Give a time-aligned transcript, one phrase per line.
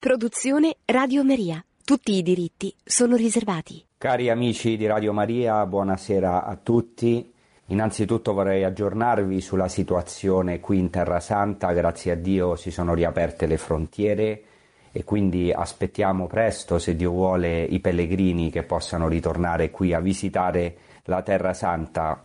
[0.00, 1.62] Produzione Radio Maria.
[1.84, 3.84] Tutti i diritti sono riservati.
[3.98, 7.30] Cari amici di Radio Maria, buonasera a tutti.
[7.66, 11.72] Innanzitutto vorrei aggiornarvi sulla situazione qui in Terra Santa.
[11.72, 14.42] Grazie a Dio si sono riaperte le frontiere
[14.90, 20.76] e quindi aspettiamo presto, se Dio vuole, i pellegrini che possano ritornare qui a visitare
[21.04, 22.24] la Terra Santa.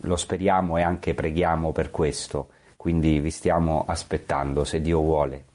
[0.00, 2.48] Lo speriamo e anche preghiamo per questo.
[2.76, 5.48] Quindi vi stiamo aspettando, se Dio vuole.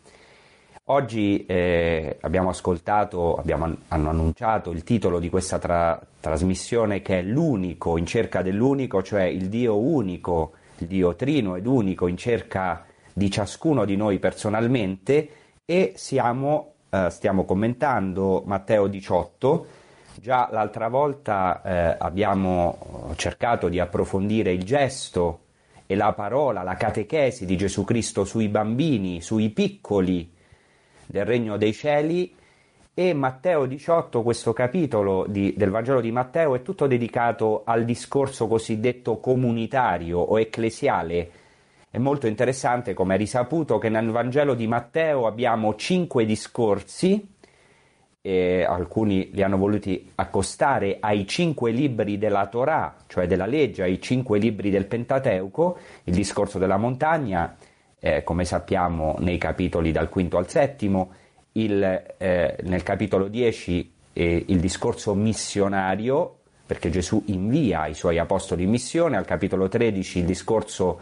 [0.89, 7.21] Oggi eh, abbiamo ascoltato, abbiamo, hanno annunciato il titolo di questa tra, trasmissione che è
[7.23, 12.85] L'unico in cerca dell'unico, cioè il Dio unico, il Dio trino ed unico in cerca
[13.11, 15.29] di ciascuno di noi personalmente
[15.65, 19.65] e siamo, eh, stiamo commentando Matteo 18.
[20.21, 25.39] Già l'altra volta eh, abbiamo cercato di approfondire il gesto
[25.87, 30.33] e la parola, la catechesi di Gesù Cristo sui bambini, sui piccoli
[31.07, 32.35] del Regno dei Cieli
[32.93, 38.47] e Matteo 18, questo capitolo di, del Vangelo di Matteo è tutto dedicato al discorso
[38.47, 41.29] cosiddetto comunitario o ecclesiale.
[41.89, 47.33] È molto interessante, come è risaputo, che nel Vangelo di Matteo abbiamo cinque discorsi,
[48.65, 54.39] alcuni li hanno voluti accostare ai cinque libri della Torah, cioè della legge, ai cinque
[54.39, 57.55] libri del Pentateuco, il discorso della montagna,
[58.05, 61.11] eh, come sappiamo nei capitoli dal quinto al settimo,
[61.53, 61.81] il,
[62.17, 66.37] eh, nel capitolo 10 eh, il discorso missionario,
[66.67, 70.99] perché Gesù invia i suoi apostoli in missione, al capitolo 13 il discorso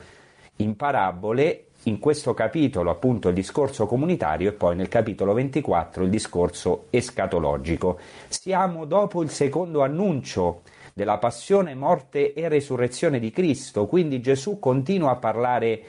[0.57, 6.09] in parabole, in questo capitolo appunto il discorso comunitario e poi nel capitolo 24 il
[6.09, 7.99] discorso escatologico.
[8.29, 10.61] Siamo dopo il secondo annuncio
[10.93, 15.83] della passione, morte e resurrezione di Cristo, quindi Gesù continua a parlare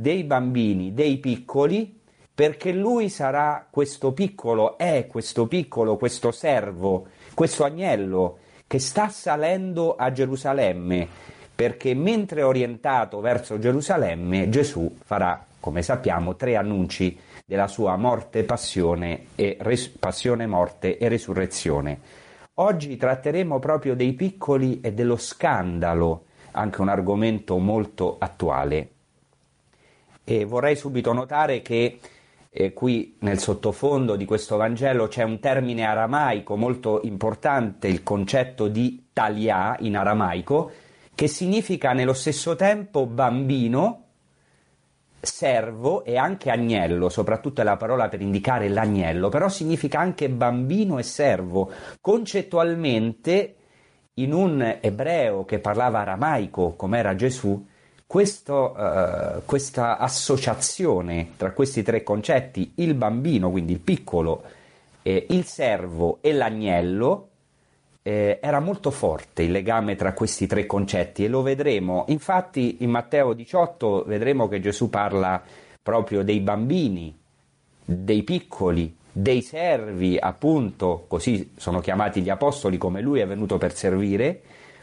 [0.00, 2.00] dei bambini, dei piccoli,
[2.34, 9.96] perché lui sarà questo piccolo, è questo piccolo, questo servo, questo agnello che sta salendo
[9.96, 11.08] a Gerusalemme,
[11.54, 19.28] perché mentre orientato verso Gerusalemme, Gesù farà, come sappiamo, tre annunci della sua morte, passione,
[19.34, 21.98] e res- passione, morte e resurrezione.
[22.60, 28.90] Oggi tratteremo proprio dei piccoli e dello scandalo, anche un argomento molto attuale.
[30.30, 32.00] E vorrei subito notare che
[32.50, 38.68] eh, qui nel sottofondo di questo Vangelo c'è un termine aramaico molto importante, il concetto
[38.68, 40.70] di talia in aramaico,
[41.14, 44.04] che significa nello stesso tempo bambino,
[45.18, 50.98] servo e anche agnello, soprattutto è la parola per indicare l'agnello, però significa anche bambino
[50.98, 51.72] e servo.
[52.02, 53.54] Concettualmente,
[54.12, 57.64] in un ebreo che parlava aramaico, come era Gesù,
[58.08, 64.44] questo, uh, questa associazione tra questi tre concetti, il bambino, quindi il piccolo,
[65.02, 67.28] eh, il servo e l'agnello,
[68.02, 72.06] eh, era molto forte il legame tra questi tre concetti e lo vedremo.
[72.08, 75.42] Infatti in Matteo 18 vedremo che Gesù parla
[75.82, 77.14] proprio dei bambini,
[77.84, 83.74] dei piccoli, dei servi, appunto, così sono chiamati gli apostoli come lui è venuto per
[83.74, 84.40] servire.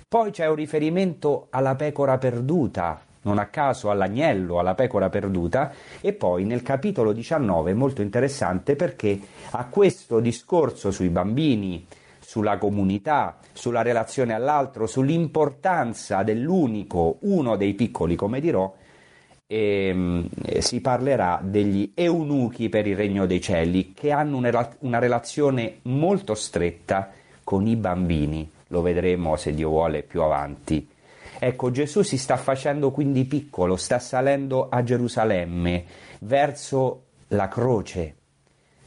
[0.07, 5.71] Poi c'è un riferimento alla pecora perduta, non a caso all'agnello, alla pecora perduta,
[6.01, 9.19] e poi nel capitolo 19 molto interessante perché
[9.51, 11.85] a questo discorso sui bambini,
[12.19, 18.73] sulla comunità, sulla relazione all'altro, sull'importanza dell'unico, uno dei piccoli, come dirò,
[19.47, 24.99] e, e si parlerà degli eunuchi per il regno dei cieli che hanno una, una
[24.99, 27.11] relazione molto stretta
[27.43, 28.51] con i bambini.
[28.69, 30.89] Lo vedremo se Dio vuole più avanti.
[31.37, 35.85] Ecco, Gesù si sta facendo quindi piccolo, sta salendo a Gerusalemme,
[36.21, 38.15] verso la croce,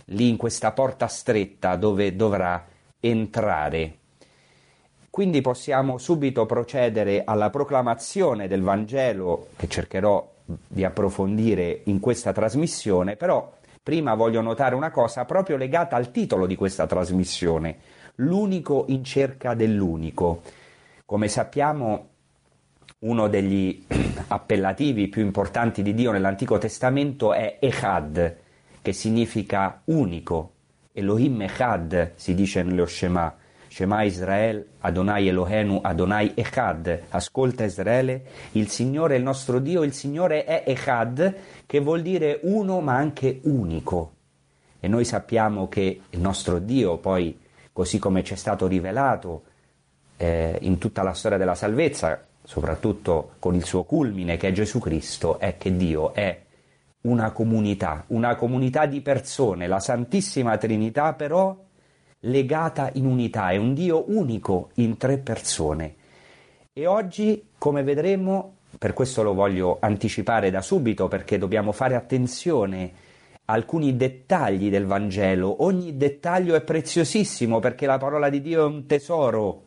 [0.07, 2.65] lì in questa porta stretta dove dovrà
[3.01, 3.97] entrare.
[5.11, 13.17] Quindi possiamo subito procedere alla proclamazione del Vangelo, che cercherò di approfondire in questa trasmissione,
[13.17, 17.79] però prima voglio notare una cosa proprio legata al titolo di questa trasmissione,
[18.17, 20.43] l'unico in cerca dell'unico.
[21.05, 22.09] Come sappiamo,
[23.01, 23.85] uno degli
[24.29, 28.37] appellativi più importanti di Dio nell'Antico Testamento è Echad,
[28.83, 30.53] che significa unico.
[30.93, 33.37] Elohim Echad si dice nello Shema.
[33.69, 37.03] Shema Israel, Adonai Elohenu, Adonai Echad.
[37.11, 41.35] Ascolta Israele, il Signore è il nostro Dio, il Signore è Echad,
[41.67, 44.15] che vuol dire uno ma anche unico.
[44.81, 47.39] E noi sappiamo che il nostro Dio, poi,
[47.73, 49.43] così come ci è stato rivelato
[50.17, 54.79] eh, in tutta la storia della salvezza, soprattutto con il suo culmine che è Gesù
[54.79, 56.45] Cristo, è che Dio è
[57.03, 61.55] una comunità, una comunità di persone, la Santissima Trinità però
[62.21, 65.95] legata in unità, è un Dio unico in tre persone.
[66.73, 72.93] E oggi, come vedremo, per questo lo voglio anticipare da subito perché dobbiamo fare attenzione
[73.45, 75.65] a alcuni dettagli del Vangelo.
[75.65, 79.67] Ogni dettaglio è preziosissimo perché la parola di Dio è un tesoro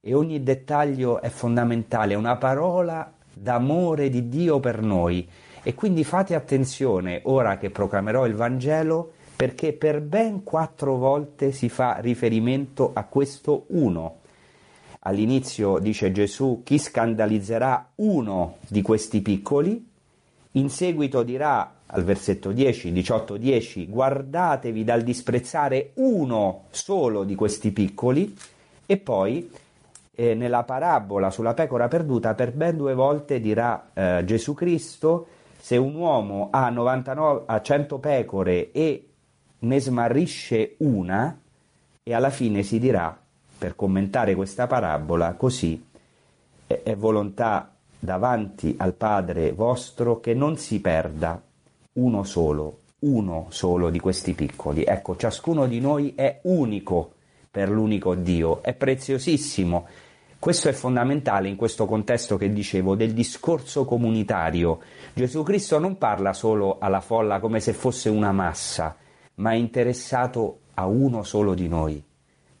[0.00, 5.28] e ogni dettaglio è fondamentale, è una parola d'amore di Dio per noi.
[5.62, 11.68] E quindi fate attenzione ora che proclamerò il Vangelo perché per ben quattro volte si
[11.68, 14.16] fa riferimento a questo uno.
[15.00, 19.86] All'inizio dice Gesù chi scandalizzerà uno di questi piccoli,
[20.52, 27.70] in seguito dirà al versetto 10, 18, 10 guardatevi dal disprezzare uno solo di questi
[27.70, 28.34] piccoli
[28.84, 29.48] e poi
[30.20, 35.28] eh, nella parabola sulla pecora perduta per ben due volte dirà eh, Gesù Cristo
[35.60, 39.08] se un uomo ha, 99, ha 100 pecore e
[39.60, 41.38] ne smarrisce una
[42.02, 43.16] e alla fine si dirà
[43.58, 45.86] per commentare questa parabola così
[46.66, 51.40] è, è volontà davanti al Padre vostro che non si perda
[51.92, 54.82] uno solo, uno solo di questi piccoli.
[54.82, 57.12] Ecco, ciascuno di noi è unico
[57.48, 59.86] per l'unico Dio, è preziosissimo
[60.38, 64.80] questo è fondamentale in questo contesto che dicevo del discorso comunitario.
[65.12, 68.96] Gesù Cristo non parla solo alla folla come se fosse una massa,
[69.36, 72.00] ma è interessato a uno solo di noi.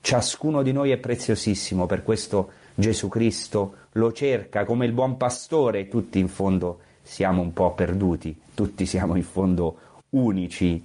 [0.00, 5.86] Ciascuno di noi è preziosissimo, per questo Gesù Cristo lo cerca come il buon pastore,
[5.86, 9.78] tutti in fondo siamo un po' perduti, tutti siamo in fondo
[10.10, 10.84] unici,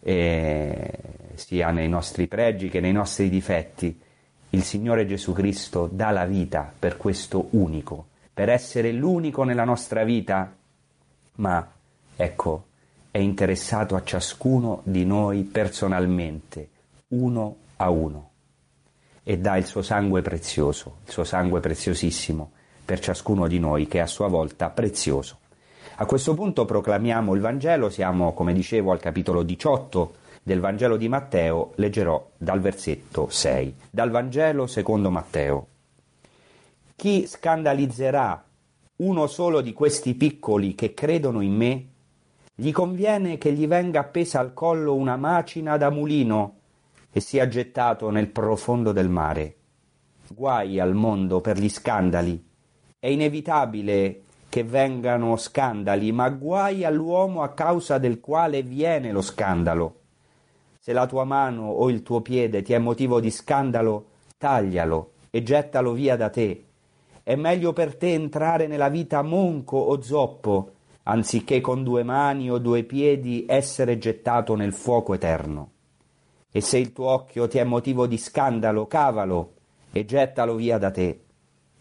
[0.00, 0.90] eh,
[1.34, 4.02] sia nei nostri pregi che nei nostri difetti
[4.54, 10.04] il Signore Gesù Cristo dà la vita per questo unico, per essere l'unico nella nostra
[10.04, 10.54] vita,
[11.36, 11.68] ma
[12.14, 12.66] ecco,
[13.10, 16.68] è interessato a ciascuno di noi personalmente,
[17.08, 18.30] uno a uno,
[19.24, 22.52] e dà il suo sangue prezioso, il suo sangue preziosissimo,
[22.84, 25.38] per ciascuno di noi che è a sua volta prezioso.
[25.96, 31.08] A questo punto proclamiamo il Vangelo, siamo, come dicevo, al capitolo 18 del Vangelo di
[31.08, 33.76] Matteo leggerò dal versetto 6.
[33.90, 35.66] Dal Vangelo secondo Matteo.
[36.94, 38.44] Chi scandalizzerà
[38.96, 41.86] uno solo di questi piccoli che credono in me,
[42.54, 46.58] gli conviene che gli venga appesa al collo una macina da mulino
[47.10, 49.56] e sia gettato nel profondo del mare.
[50.28, 52.46] Guai al mondo per gli scandali.
[52.98, 60.00] È inevitabile che vengano scandali, ma guai all'uomo a causa del quale viene lo scandalo.
[60.86, 65.42] Se la tua mano o il tuo piede ti è motivo di scandalo, taglialo e
[65.42, 66.64] gettalo via da te.
[67.22, 70.72] È meglio per te entrare nella vita monco o zoppo,
[71.04, 75.70] anziché con due mani o due piedi essere gettato nel fuoco eterno.
[76.52, 79.54] E se il tuo occhio ti è motivo di scandalo, cavalo
[79.90, 81.24] e gettalo via da te.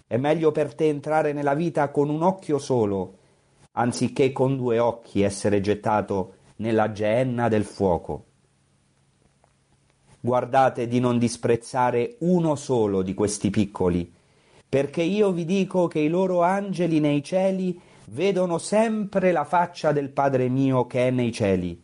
[0.07, 3.17] È meglio per te entrare nella vita con un occhio solo,
[3.73, 8.27] anziché con due occhi essere gettato nella geenna del fuoco.
[10.25, 14.09] Guardate di non disprezzare uno solo di questi piccoli,
[14.69, 20.11] perché io vi dico che i loro angeli nei cieli vedono sempre la faccia del
[20.11, 21.83] Padre mio che è nei cieli.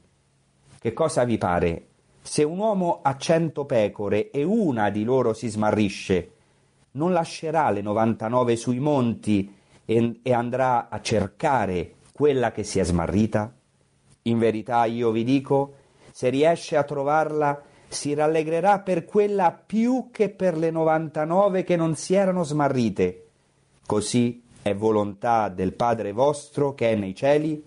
[0.79, 1.87] Che cosa vi pare?
[2.21, 6.31] Se un uomo ha cento pecore e una di loro si smarrisce,
[6.91, 12.85] non lascerà le novantanove sui monti e, e andrà a cercare quella che si è
[12.85, 13.53] smarrita?
[14.21, 15.73] In verità io vi dico,
[16.13, 21.95] se riesce a trovarla, si rallegrerà per quella più che per le 99 che non
[21.95, 23.25] si erano smarrite.
[23.85, 27.63] Così è volontà del Padre vostro che è nei cieli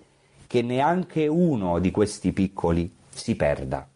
[0.46, 3.86] che neanche uno di questi piccoli si perda.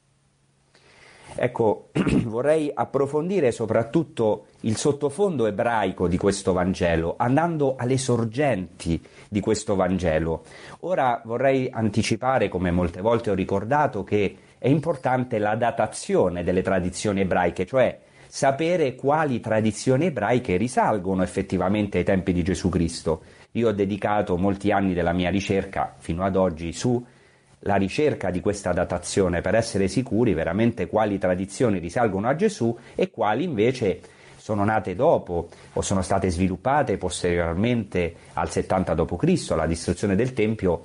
[1.39, 1.91] Ecco,
[2.25, 10.45] vorrei approfondire soprattutto il sottofondo ebraico di questo Vangelo, andando alle sorgenti di questo Vangelo.
[10.81, 17.21] Ora vorrei anticipare, come molte volte ho ricordato, che è importante la datazione delle tradizioni
[17.21, 23.23] ebraiche, cioè sapere quali tradizioni ebraiche risalgono effettivamente ai tempi di Gesù Cristo.
[23.53, 28.73] Io ho dedicato molti anni della mia ricerca fino ad oggi sulla ricerca di questa
[28.73, 34.01] datazione per essere sicuri veramente quali tradizioni risalgono a Gesù e quali invece
[34.37, 40.83] sono nate dopo o sono state sviluppate posteriormente al 70 d.C., alla distruzione del Tempio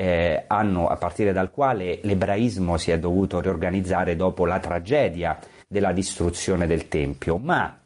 [0.00, 5.38] eh, anno a partire dal quale l'ebraismo si è dovuto riorganizzare dopo la tragedia
[5.68, 7.78] della distruzione del Tempio, ma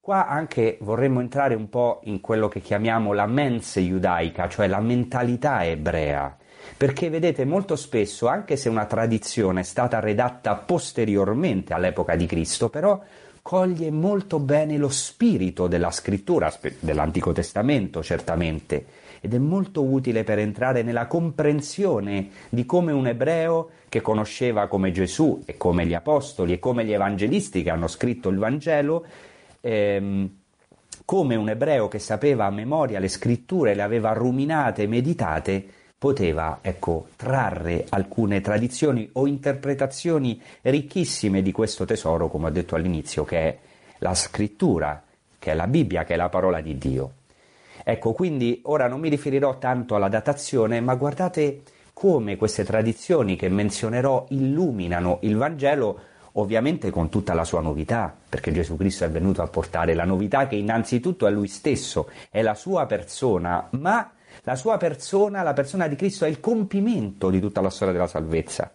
[0.00, 4.78] qua anche vorremmo entrare un po' in quello che chiamiamo la mens judaica, cioè la
[4.78, 6.36] mentalità ebrea.
[6.76, 12.68] perché vedete molto spesso, anche se una tradizione è stata redatta posteriormente all'epoca di Cristo,
[12.68, 13.02] però
[13.42, 18.84] coglie molto bene lo spirito della scrittura, dell'Antico Testamento certamente,
[19.20, 24.90] ed è molto utile per entrare nella comprensione di come un ebreo che conosceva come
[24.92, 29.04] Gesù e come gli apostoli e come gli evangelisti che hanno scritto il Vangelo,
[29.60, 30.30] ehm,
[31.04, 37.08] come un ebreo che sapeva a memoria le scritture, le aveva ruminate, meditate, poteva ecco,
[37.16, 43.58] trarre alcune tradizioni o interpretazioni ricchissime di questo tesoro, come ho detto all'inizio, che è
[43.98, 45.02] la scrittura,
[45.38, 47.12] che è la Bibbia, che è la parola di Dio.
[47.90, 51.62] Ecco, quindi ora non mi riferirò tanto alla datazione, ma guardate
[51.94, 55.98] come queste tradizioni che menzionerò illuminano il Vangelo,
[56.32, 60.46] ovviamente con tutta la sua novità, perché Gesù Cristo è venuto a portare la novità
[60.46, 65.88] che innanzitutto è lui stesso, è la sua persona, ma la sua persona, la persona
[65.88, 68.70] di Cristo, è il compimento di tutta la storia della salvezza,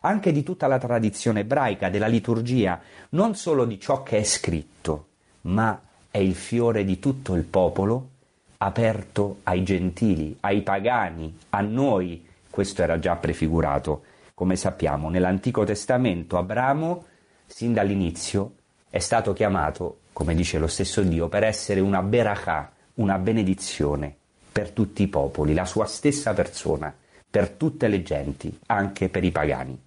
[0.00, 2.78] anche di tutta la tradizione ebraica, della liturgia,
[3.12, 5.06] non solo di ciò che è scritto,
[5.44, 8.16] ma è il fiore di tutto il popolo
[8.58, 12.26] aperto ai gentili, ai pagani, a noi.
[12.50, 14.02] Questo era già prefigurato.
[14.34, 17.04] Come sappiamo, nell'Antico Testamento Abramo,
[17.46, 18.54] sin dall'inizio,
[18.90, 24.14] è stato chiamato, come dice lo stesso Dio, per essere una berachà, una benedizione
[24.50, 26.92] per tutti i popoli, la sua stessa persona,
[27.30, 29.80] per tutte le genti, anche per i pagani.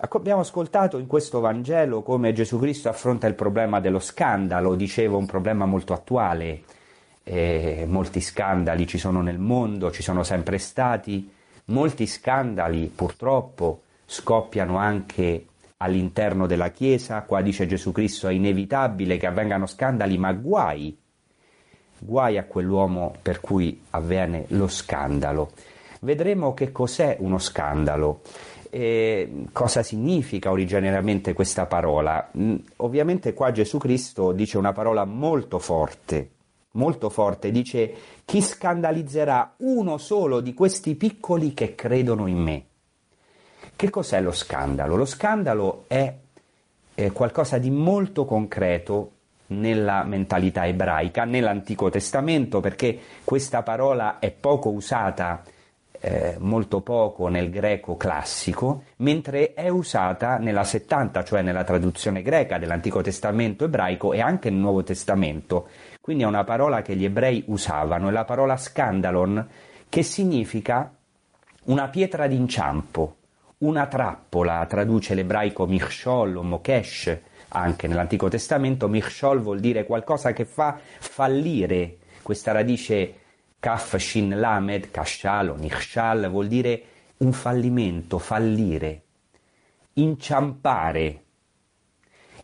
[0.00, 5.24] Abbiamo ascoltato in questo Vangelo come Gesù Cristo affronta il problema dello scandalo, dicevo un
[5.24, 6.62] problema molto attuale,
[7.30, 11.30] eh, molti scandali ci sono nel mondo, ci sono sempre stati,
[11.66, 15.44] molti scandali purtroppo scoppiano anche
[15.76, 20.96] all'interno della Chiesa, qua dice Gesù Cristo è inevitabile che avvengano scandali, ma guai,
[21.98, 25.50] guai a quell'uomo per cui avviene lo scandalo.
[26.00, 28.22] Vedremo che cos'è uno scandalo.
[28.70, 32.30] Eh, cosa significa originariamente questa parola?
[32.36, 36.30] Mm, ovviamente qua Gesù Cristo dice una parola molto forte,
[36.72, 37.92] molto forte, dice
[38.24, 42.64] chi scandalizzerà uno solo di questi piccoli che credono in me.
[43.74, 44.96] Che cos'è lo scandalo?
[44.96, 46.12] Lo scandalo è,
[46.94, 49.12] è qualcosa di molto concreto
[49.48, 55.42] nella mentalità ebraica, nell'Antico Testamento, perché questa parola è poco usata,
[56.00, 62.58] eh, molto poco nel greco classico, mentre è usata nella 70, cioè nella traduzione greca
[62.58, 65.68] dell'Antico Testamento ebraico e anche nel Nuovo Testamento,
[66.08, 69.46] quindi è una parola che gli ebrei usavano, è la parola scandalon,
[69.90, 70.90] che significa
[71.64, 73.16] una pietra d'inciampo,
[73.58, 80.46] una trappola, traduce l'ebraico michshol o mokesh, anche nell'Antico Testamento, michshol vuol dire qualcosa che
[80.46, 83.14] fa fallire, questa radice
[83.60, 86.82] kaf shin lamed, kashal o nichshal, vuol dire
[87.18, 89.02] un fallimento, fallire,
[89.92, 91.24] inciampare,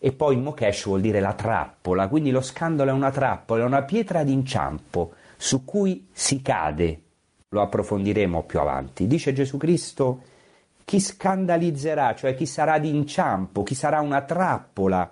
[0.05, 3.85] e poi Mokesh vuol dire la trappola, quindi lo scandalo è una trappola, è una
[3.85, 7.01] pietra d'inciampo su cui si cade.
[7.49, 9.07] Lo approfondiremo più avanti.
[9.07, 10.21] Dice Gesù Cristo,
[10.85, 15.11] chi scandalizzerà, cioè chi sarà d'inciampo, chi sarà una trappola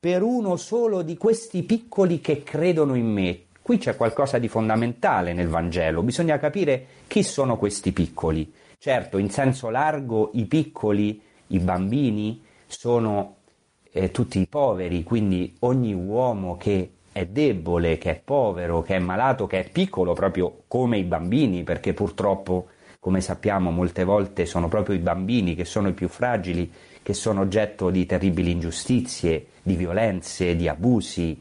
[0.00, 3.40] per uno solo di questi piccoli che credono in me.
[3.60, 8.50] Qui c'è qualcosa di fondamentale nel Vangelo, bisogna capire chi sono questi piccoli.
[8.78, 13.40] Certo, in senso largo i piccoli, i bambini, sono
[13.92, 18.98] eh, tutti i poveri, quindi ogni uomo che è debole, che è povero, che è
[18.98, 22.68] malato, che è piccolo, proprio come i bambini, perché purtroppo,
[22.98, 26.72] come sappiamo, molte volte sono proprio i bambini che sono i più fragili,
[27.02, 31.38] che sono oggetto di terribili ingiustizie, di violenze, di abusi,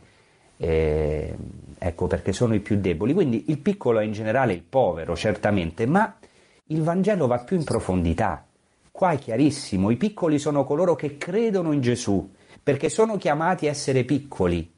[0.57, 1.35] eh,
[1.77, 3.13] ecco perché sono i più deboli.
[3.13, 6.17] Quindi il piccolo è in generale il povero, certamente, ma
[6.65, 8.45] il Vangelo va più in profondità.
[8.91, 12.29] Qua è chiarissimo, i piccoli sono coloro che credono in Gesù,
[12.63, 14.71] perché sono chiamati a essere piccoli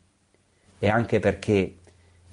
[0.79, 1.77] e anche perché,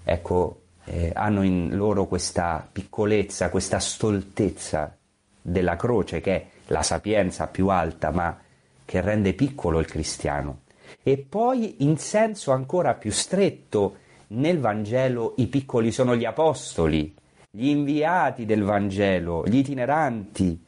[0.02, 4.96] ecco, eh, hanno in loro questa piccolezza, questa stoltezza
[5.40, 8.38] della croce che è la sapienza più alta, ma
[8.84, 10.62] che rende piccolo il cristiano.
[11.02, 13.96] E poi in senso ancora più stretto,
[14.28, 17.14] nel Vangelo i piccoli sono gli apostoli,
[17.50, 20.64] gli inviati del Vangelo, gli itineranti,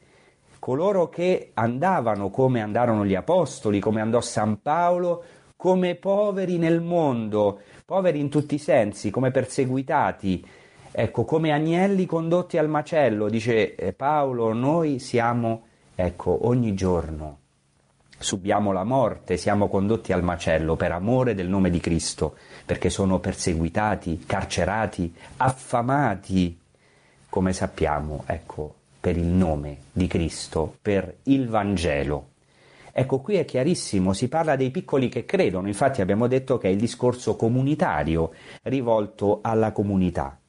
[0.63, 5.21] coloro che andavano come andarono gli apostoli, come andò San Paolo,
[5.57, 10.47] come poveri nel mondo, poveri in tutti i sensi, come perseguitati,
[10.89, 15.63] ecco, come agnelli condotti al macello, dice eh, Paolo, noi siamo,
[15.95, 17.39] ecco, ogni giorno
[18.17, 23.19] subiamo la morte, siamo condotti al macello per amore del nome di Cristo, perché sono
[23.19, 26.57] perseguitati, carcerati, affamati,
[27.27, 32.29] come sappiamo, ecco, per il nome di Cristo, per il Vangelo.
[32.93, 36.71] Ecco, qui è chiarissimo, si parla dei piccoli che credono, infatti abbiamo detto che è
[36.71, 38.31] il discorso comunitario
[38.61, 40.39] rivolto alla comunità.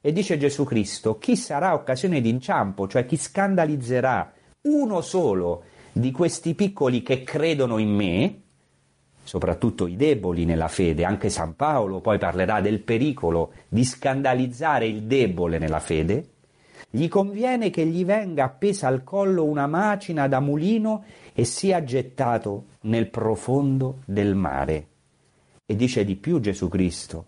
[0.00, 5.62] E dice Gesù Cristo, chi sarà occasione di inciampo, cioè chi scandalizzerà uno solo
[5.92, 8.40] di questi piccoli che credono in me,
[9.22, 15.04] soprattutto i deboli nella fede, anche San Paolo poi parlerà del pericolo di scandalizzare il
[15.04, 16.30] debole nella fede,
[16.90, 22.64] gli conviene che gli venga appesa al collo una macina da mulino e sia gettato
[22.82, 24.86] nel profondo del mare.
[25.64, 27.26] E dice di più Gesù Cristo,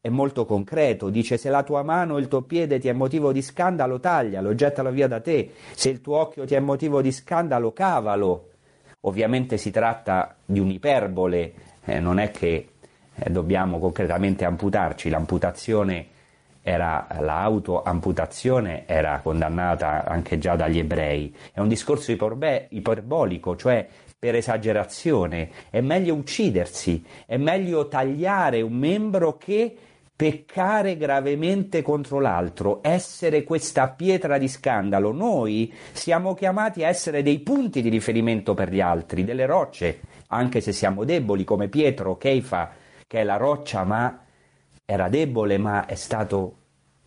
[0.00, 3.32] è molto concreto, dice se la tua mano o il tuo piede ti è motivo
[3.32, 7.10] di scandalo, taglialo, gettalo via da te, se il tuo occhio ti è motivo di
[7.10, 8.48] scandalo, cavalo.
[9.00, 11.52] Ovviamente si tratta di un'iperbole,
[11.84, 12.68] eh, non è che
[13.14, 16.06] eh, dobbiamo concretamente amputarci, l'amputazione
[16.62, 23.86] era, l'autoamputazione era condannata anche già dagli ebrei, è un discorso iperbe- iperbolico, cioè
[24.18, 29.74] per esagerazione, è meglio uccidersi, è meglio tagliare un membro che
[30.20, 35.12] peccare gravemente contro l'altro, essere questa pietra di scandalo.
[35.12, 40.60] Noi siamo chiamati a essere dei punti di riferimento per gli altri, delle rocce, anche
[40.60, 42.70] se siamo deboli come Pietro, Keifa,
[43.06, 44.24] che è la roccia, ma
[44.90, 46.56] era debole, ma è stato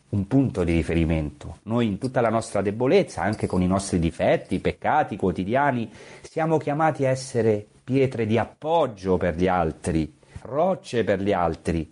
[0.09, 1.57] un punto di riferimento.
[1.63, 7.05] Noi in tutta la nostra debolezza, anche con i nostri difetti, peccati quotidiani, siamo chiamati
[7.05, 11.91] a essere pietre di appoggio per gli altri, rocce per gli altri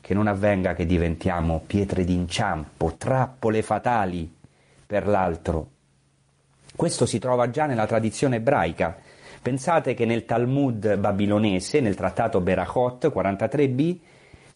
[0.00, 4.34] che non avvenga che diventiamo pietre d'inciampo, trappole fatali
[4.86, 5.68] per l'altro.
[6.74, 8.96] Questo si trova già nella tradizione ebraica.
[9.42, 13.98] Pensate che nel Talmud babilonese, nel trattato Berachot 43b,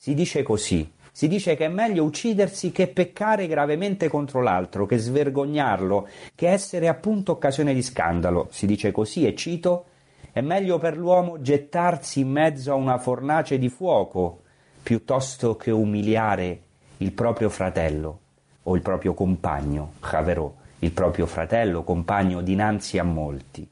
[0.03, 0.95] si dice così.
[1.13, 6.89] Si dice che è meglio uccidersi che peccare gravemente contro l'altro, che svergognarlo, che essere
[6.89, 8.49] appunto occasione di scandalo.
[8.51, 9.85] Si dice così, e cito,
[10.33, 14.43] è meglio per l'uomo gettarsi in mezzo a una fornace di fuoco
[14.83, 16.63] piuttosto che umiliare
[16.97, 18.19] il proprio fratello
[18.65, 23.72] o il proprio compagno, Javerò, il proprio fratello, compagno dinanzi a molti.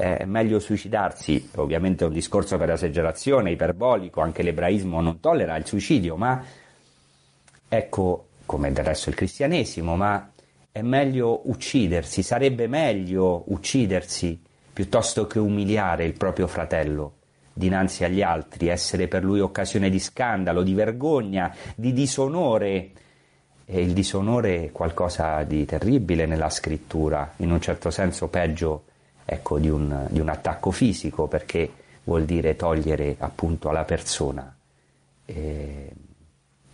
[0.00, 5.66] È meglio suicidarsi, ovviamente è un discorso per esagerazione, iperbolico, anche l'ebraismo non tollera il
[5.66, 6.42] suicidio, ma
[7.68, 10.30] ecco, come del resto il cristianesimo, ma
[10.72, 14.40] è meglio uccidersi, sarebbe meglio uccidersi
[14.72, 17.16] piuttosto che umiliare il proprio fratello
[17.52, 22.90] dinanzi agli altri, essere per lui occasione di scandalo, di vergogna, di disonore.
[23.66, 28.84] E il disonore è qualcosa di terribile nella scrittura, in un certo senso peggio
[29.32, 31.70] ecco, di, un, di un attacco fisico, perché
[32.02, 34.52] vuol dire togliere appunto alla persona
[35.26, 35.92] eh,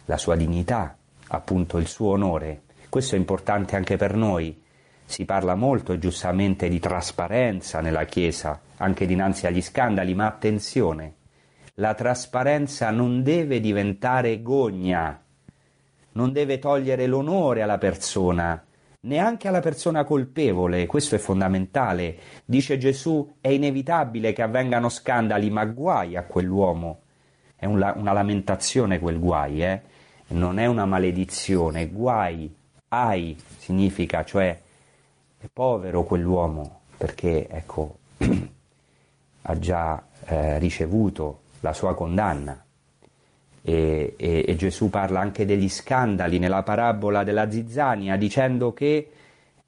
[0.06, 0.96] la sua dignità,
[1.28, 2.62] appunto il suo onore.
[2.88, 4.62] Questo è importante anche per noi.
[5.04, 11.14] Si parla molto giustamente di trasparenza nella Chiesa, anche dinanzi agli scandali, ma attenzione,
[11.74, 15.20] la trasparenza non deve diventare gogna,
[16.12, 18.65] non deve togliere l'onore alla persona,
[19.06, 22.18] neanche alla persona colpevole, questo è fondamentale.
[22.44, 27.00] Dice Gesù, è inevitabile che avvengano scandali, ma guai a quell'uomo.
[27.56, 29.80] È un, una lamentazione quel guai, eh?
[30.28, 32.54] non è una maledizione, guai,
[32.88, 34.60] ai significa, cioè
[35.38, 37.98] è povero quell'uomo, perché ecco,
[39.42, 42.65] ha già eh, ricevuto la sua condanna.
[43.68, 49.08] E, e, e, Gesù parla anche degli scandali nella parabola della zizzania, dicendo che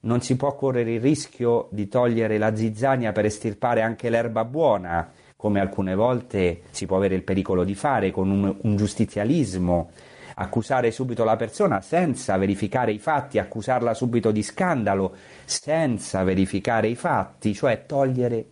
[0.01, 5.11] non si può correre il rischio di togliere la zizzania per estirpare anche l'erba buona,
[5.35, 9.89] come alcune volte si può avere il pericolo di fare con un, un giustizialismo,
[10.35, 16.95] accusare subito la persona senza verificare i fatti, accusarla subito di scandalo senza verificare i
[16.95, 18.45] fatti, cioè togliere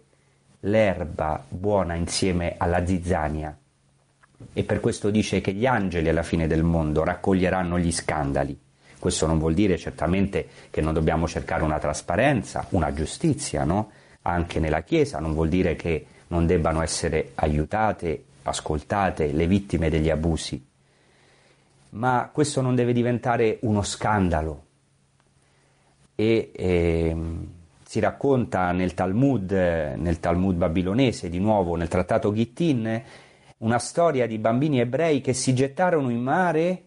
[0.60, 3.58] l'erba buona insieme alla zizzania.
[4.54, 8.60] E per questo dice che gli angeli alla fine del mondo raccoglieranno gli scandali.
[9.00, 13.92] Questo non vuol dire certamente che non dobbiamo cercare una trasparenza, una giustizia, no?
[14.24, 20.10] Anche nella Chiesa non vuol dire che non debbano essere aiutate, ascoltate le vittime degli
[20.10, 20.66] abusi.
[21.92, 24.66] Ma questo non deve diventare uno scandalo.
[26.16, 27.16] E, e
[27.86, 33.04] si racconta nel Talmud, nel Talmud babilonese, di nuovo nel trattato Gittin,
[33.60, 36.84] una storia di bambini ebrei che si gettarono in mare,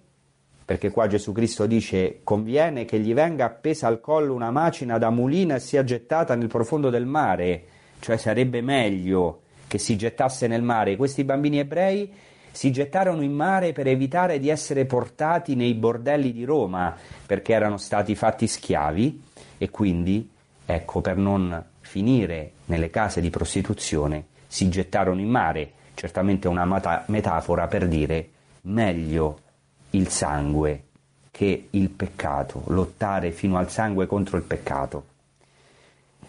[0.64, 5.11] perché qua Gesù Cristo dice conviene che gli venga appesa al collo una macina da
[5.11, 7.64] mulina e sia gettata nel profondo del mare,
[7.98, 10.96] cioè sarebbe meglio che si gettasse nel mare.
[10.96, 12.12] Questi bambini ebrei
[12.52, 17.78] si gettarono in mare per evitare di essere portati nei bordelli di Roma perché erano
[17.78, 19.22] stati fatti schiavi
[19.59, 20.28] e quindi,
[20.66, 27.04] ecco, per non finire nelle case di prostituzione, si gettarono in mare, certamente una mata-
[27.08, 28.30] metafora per dire
[28.62, 29.38] meglio
[29.90, 30.84] il sangue
[31.30, 35.04] che il peccato, lottare fino al sangue contro il peccato.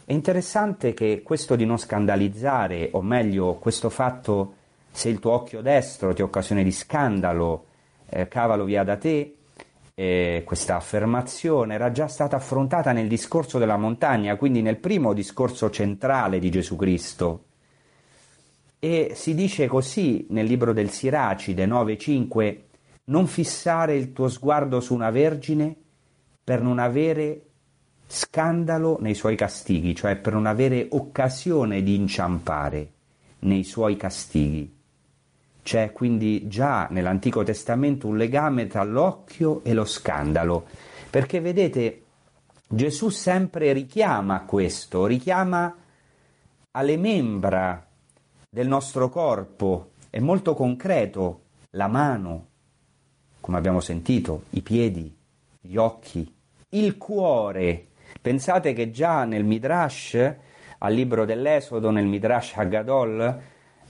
[0.03, 4.55] È interessante che questo di non scandalizzare, o meglio, questo fatto
[4.91, 7.67] se il tuo occhio destro ti è occasione di scandalo,
[8.09, 9.37] eh, cavalo via da te,
[9.95, 15.69] eh, questa affermazione era già stata affrontata nel discorso della montagna, quindi nel primo discorso
[15.69, 17.45] centrale di Gesù Cristo.
[18.83, 22.57] E si dice così nel libro del Siracide 9:5
[23.05, 25.75] non fissare il tuo sguardo su una vergine
[26.43, 27.43] per non avere
[28.07, 32.91] scandalo nei suoi castighi, cioè per non avere occasione di inciampare
[33.41, 34.73] nei suoi castighi.
[35.61, 40.65] C'è quindi già nell'Antico Testamento un legame tra l'occhio e lo scandalo,
[41.07, 42.01] perché vedete,
[42.67, 45.71] Gesù sempre richiama questo, richiama
[46.71, 47.85] alle membra
[48.53, 52.47] del nostro corpo, è molto concreto, la mano,
[53.39, 55.15] come abbiamo sentito, i piedi,
[55.61, 56.29] gli occhi,
[56.71, 57.87] il cuore.
[58.21, 60.35] Pensate che già nel Midrash,
[60.79, 63.41] al libro dell'Esodo, nel Midrash Haggadol,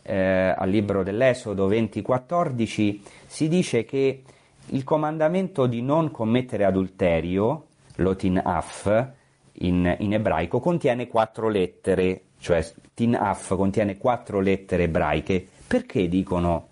[0.04, 4.22] eh, al libro dell'Esodo 20:14 si dice che
[4.68, 9.08] il comandamento di non commettere adulterio, lotin af,
[9.54, 12.64] in, in ebraico, contiene quattro lettere, cioè
[13.02, 15.48] tin af contiene quattro lettere ebraiche.
[15.66, 16.68] Perché dicono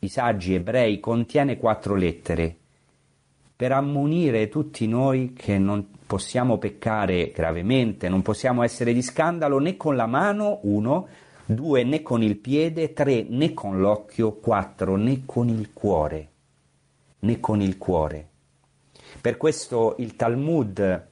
[0.00, 2.54] i saggi ebrei contiene quattro lettere?
[3.56, 9.76] Per ammonire tutti noi che non possiamo peccare gravemente, non possiamo essere di scandalo né
[9.76, 11.08] con la mano, uno,
[11.44, 16.28] due né con il piede, tre né con l'occhio, quattro né con il cuore,
[17.20, 18.28] né con il cuore.
[19.20, 21.06] Per questo il Talmud,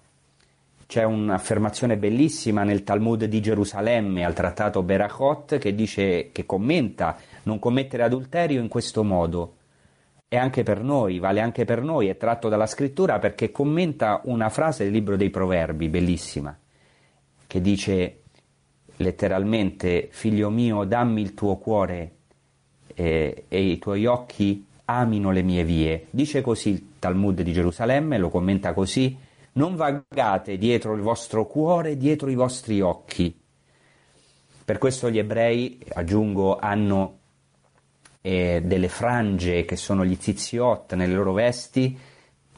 [0.93, 7.59] c'è un'affermazione bellissima nel Talmud di Gerusalemme al trattato Berachot che dice, che commenta non
[7.59, 9.55] commettere adulterio in questo modo.
[10.29, 14.51] E anche per noi, vale anche per noi, è tratto dalla scrittura perché commenta una
[14.51, 16.55] frase del libro dei Proverbi, bellissima,
[17.47, 18.21] che dice
[18.97, 22.17] letteralmente, figlio mio, dammi il tuo cuore
[22.93, 26.07] eh, e i tuoi occhi amino le mie vie.
[26.11, 29.22] Dice così il Talmud di Gerusalemme, lo commenta così,
[29.53, 33.39] non vagate dietro il vostro cuore, dietro i vostri occhi.
[34.65, 37.19] Per questo gli ebrei, aggiungo, hanno
[38.23, 41.99] eh, delle frange che sono gli ziziot nelle loro vesti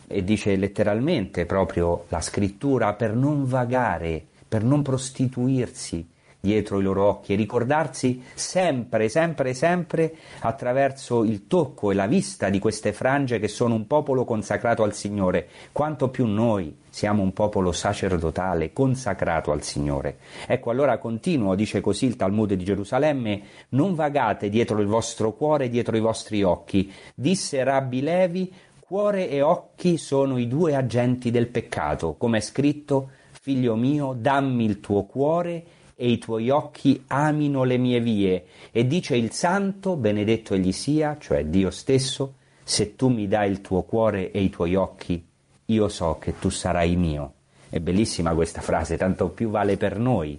[0.07, 6.07] e dice letteralmente proprio la scrittura per non vagare, per non prostituirsi,
[6.45, 12.51] dietro i loro occhi e ricordarsi sempre, sempre, sempre attraverso il tocco e la vista
[12.51, 17.33] di queste frange che sono un popolo consacrato al Signore, quanto più noi siamo un
[17.33, 20.19] popolo sacerdotale consacrato al Signore.
[20.47, 25.71] Ecco, allora continuo, dice così il Talmud di Gerusalemme, non vagate dietro il vostro cuore,
[25.71, 26.93] dietro i vostri occhi.
[27.15, 33.09] Disse Rabbi Levi, cuore e occhi sono i due agenti del peccato, come è scritto,
[33.33, 38.47] figlio mio, dammi il tuo cuore e i tuoi occhi amino le mie vie.
[38.71, 43.61] E dice il santo, benedetto egli sia, cioè Dio stesso, se tu mi dai il
[43.61, 45.25] tuo cuore e i tuoi occhi,
[45.67, 47.35] io so che tu sarai mio.
[47.69, 50.39] È bellissima questa frase, tanto più vale per noi.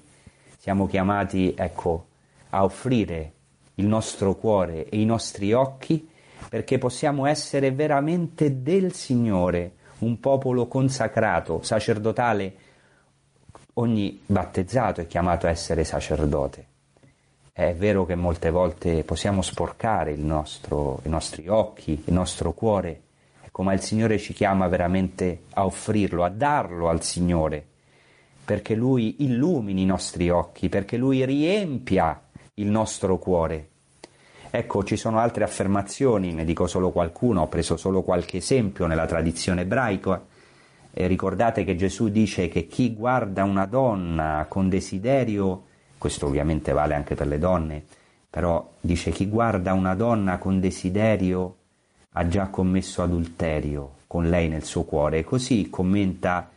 [0.57, 2.07] Siamo chiamati, ecco,
[2.49, 3.33] a offrire
[3.75, 6.07] il nostro cuore e i nostri occhi
[6.49, 12.53] perché possiamo essere veramente del Signore, un popolo consacrato, sacerdotale,
[13.77, 16.67] ogni battezzato è chiamato a essere sacerdote.
[17.51, 23.01] È vero che molte volte possiamo sporcare nostro, i nostri occhi, il nostro cuore,
[23.43, 27.65] ecco, ma il Signore ci chiama veramente a offrirlo, a darlo al Signore,
[28.43, 32.21] perché Lui illumini i nostri occhi, perché Lui riempia
[32.55, 33.69] il nostro cuore.
[34.49, 39.05] Ecco, ci sono altre affermazioni, ne dico solo qualcuno, ho preso solo qualche esempio nella
[39.05, 40.21] tradizione ebraica,
[40.97, 45.65] e ricordate che Gesù dice che chi guarda una donna con desiderio,
[45.97, 47.83] questo ovviamente vale anche per le donne,
[48.29, 51.55] però dice chi guarda una donna con desiderio
[52.13, 55.25] ha già commesso adulterio con lei nel suo cuore.
[55.25, 56.49] Così commenta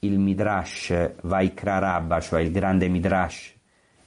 [0.00, 3.54] il Midrash Vaikra Rabba, cioè il grande Midrash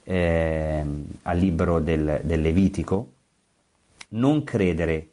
[0.04, 0.84] eh,
[1.22, 3.12] al libro del, del Levitico,
[4.08, 5.08] non credere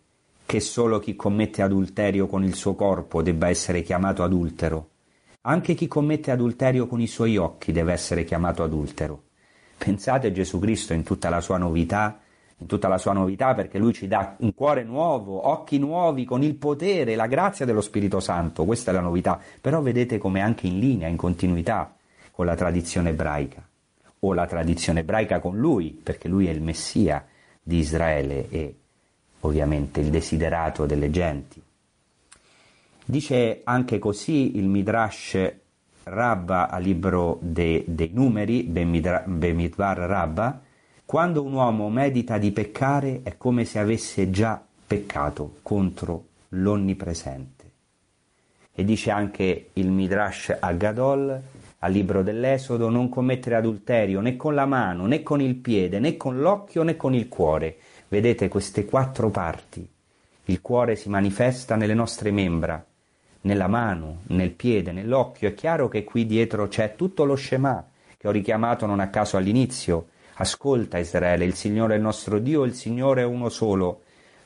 [0.47, 4.91] che solo chi commette adulterio con il suo corpo debba essere chiamato adultero.
[5.41, 9.23] Anche chi commette adulterio con i suoi occhi deve essere chiamato adultero.
[9.77, 12.21] Pensate Gesù Cristo in tutta la sua novità
[12.60, 16.41] in tutta la sua novità, perché lui ci dà un cuore nuovo, occhi nuovi, con
[16.41, 20.65] il potere, la grazia dello Spirito Santo, questa è la novità, però vedete come anche
[20.65, 21.95] in linea, in continuità
[22.31, 23.63] con la tradizione ebraica,
[24.21, 27.23] o la tradizione ebraica con lui, perché lui è il Messia
[27.62, 28.75] di Israele e
[29.41, 31.62] ovviamente il desiderato delle genti.
[33.06, 35.54] Dice anche così il Midrash
[36.04, 40.62] Rabba al libro de, dei numeri, Bemidvar Rabba,
[41.06, 47.71] quando un uomo medita di peccare è come se avesse già peccato contro l'Onnipresente.
[48.73, 51.41] E dice anche il Midrash Aggadol
[51.80, 56.17] al libro dell'Esodo, non commettere adulterio né con la mano, né con il piede, né
[56.17, 57.78] con l'occhio, né con il cuore.
[58.10, 59.88] Vedete queste quattro parti.
[60.46, 62.84] Il cuore si manifesta nelle nostre membra,
[63.41, 65.50] nella mano, nel piede, nell'occhio.
[65.50, 67.86] È chiaro che qui dietro c'è tutto lo Shema
[68.17, 70.08] che ho richiamato non a caso all'inizio.
[70.36, 74.02] Ascolta Israele, il Signore è il nostro Dio, il Signore è uno solo.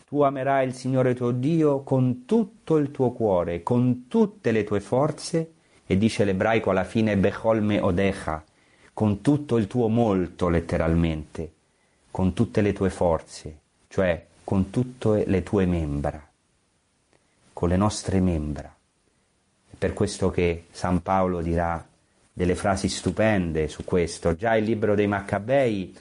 [0.08, 4.82] Tu amerai il Signore tuo Dio con tutto il tuo cuore, con tutte le tue
[4.82, 5.54] forze,
[5.86, 8.44] e dice l'ebraico alla fine Becholme Odecha,
[8.94, 11.52] con tutto il tuo molto letteralmente,
[12.12, 16.22] con tutte le tue forze, cioè con tutte le tue membra,
[17.54, 18.76] con le nostre membra
[19.82, 21.84] per questo che San Paolo dirà
[22.32, 24.36] delle frasi stupende su questo.
[24.36, 25.98] Già il libro dei Maccabei,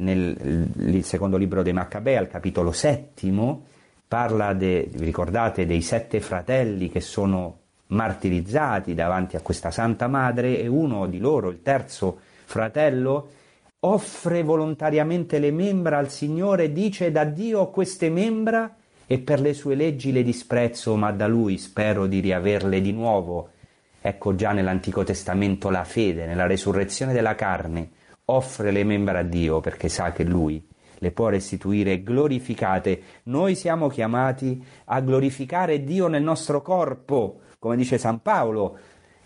[0.00, 3.64] nel il secondo libro dei Maccabei, al capitolo settimo,
[4.06, 10.60] parla, de, vi ricordate, dei sette fratelli che sono martirizzati davanti a questa Santa Madre
[10.60, 13.30] e uno di loro, il terzo fratello,
[13.84, 19.74] offre volontariamente le membra al Signore, dice da Dio queste membra e per le sue
[19.74, 23.50] leggi le disprezzo, ma da lui spero di riaverle di nuovo.
[24.00, 27.90] Ecco già nell'Antico Testamento la fede, nella resurrezione della carne,
[28.26, 30.64] offre le membra a Dio perché sa che lui
[30.98, 33.02] le può restituire glorificate.
[33.24, 38.78] Noi siamo chiamati a glorificare Dio nel nostro corpo, come dice San Paolo.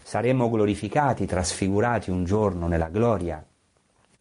[0.03, 3.45] Saremo glorificati, trasfigurati un giorno nella gloria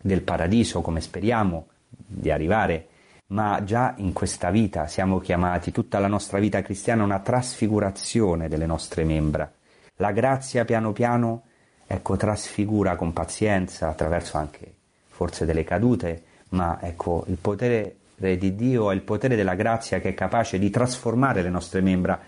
[0.06, 2.90] del paradiso, come speriamo di arrivare
[3.28, 8.68] ma già in questa vita siamo chiamati, tutta la nostra vita cristiana, una trasfigurazione delle
[8.68, 9.52] nostre membra.
[9.96, 11.44] La grazia piano piano,
[11.88, 14.74] ecco, trasfigura con pazienza, attraverso anche
[15.08, 20.10] forse delle cadute, ma ecco, il potere di Dio è il potere della grazia che
[20.10, 22.22] è capace di trasformare le nostre membra.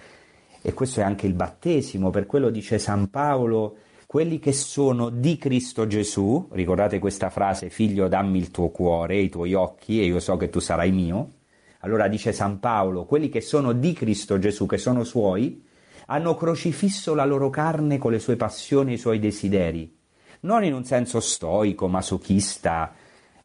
[0.60, 3.78] E questo è anche il battesimo, per quello dice San Paolo,
[4.08, 9.28] quelli che sono di Cristo Gesù, ricordate questa frase, figlio dammi il tuo cuore, i
[9.28, 11.32] tuoi occhi e io so che tu sarai mio,
[11.80, 15.62] allora dice San Paolo, quelli che sono di Cristo Gesù, che sono suoi,
[16.06, 19.94] hanno crocifisso la loro carne con le sue passioni e i suoi desideri,
[20.42, 22.94] non in un senso stoico, masochista,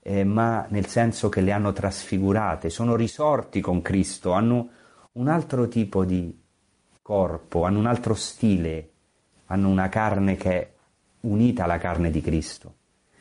[0.00, 4.68] eh, ma nel senso che le hanno trasfigurate, sono risorti con Cristo, hanno
[5.14, 6.40] un altro tipo di
[7.02, 8.91] corpo, hanno un altro stile,
[9.52, 10.70] hanno una carne che è
[11.20, 12.74] unita alla carne di Cristo.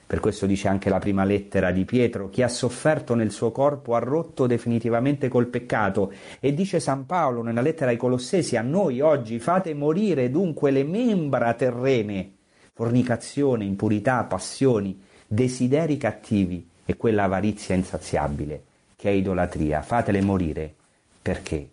[0.08, 3.96] Per questo dice anche la prima lettera di Pietro, chi ha sofferto nel suo corpo
[3.96, 6.12] ha rotto definitivamente col peccato.
[6.40, 10.84] E dice San Paolo nella lettera ai Colossesi, a noi oggi fate morire dunque le
[10.84, 12.34] membra terrene,
[12.74, 18.64] fornicazione, impurità, passioni, desideri cattivi e quella avarizia insaziabile,
[18.96, 19.82] che è idolatria.
[19.82, 20.76] Fatele morire.
[21.22, 21.70] Perché?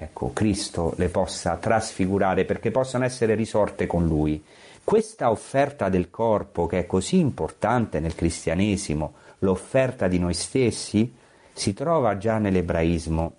[0.00, 4.42] Ecco, Cristo le possa trasfigurare perché possano essere risorte con Lui.
[4.84, 11.12] Questa offerta del corpo che è così importante nel cristianesimo, l'offerta di noi stessi,
[11.52, 13.34] si trova già nell'ebraismo.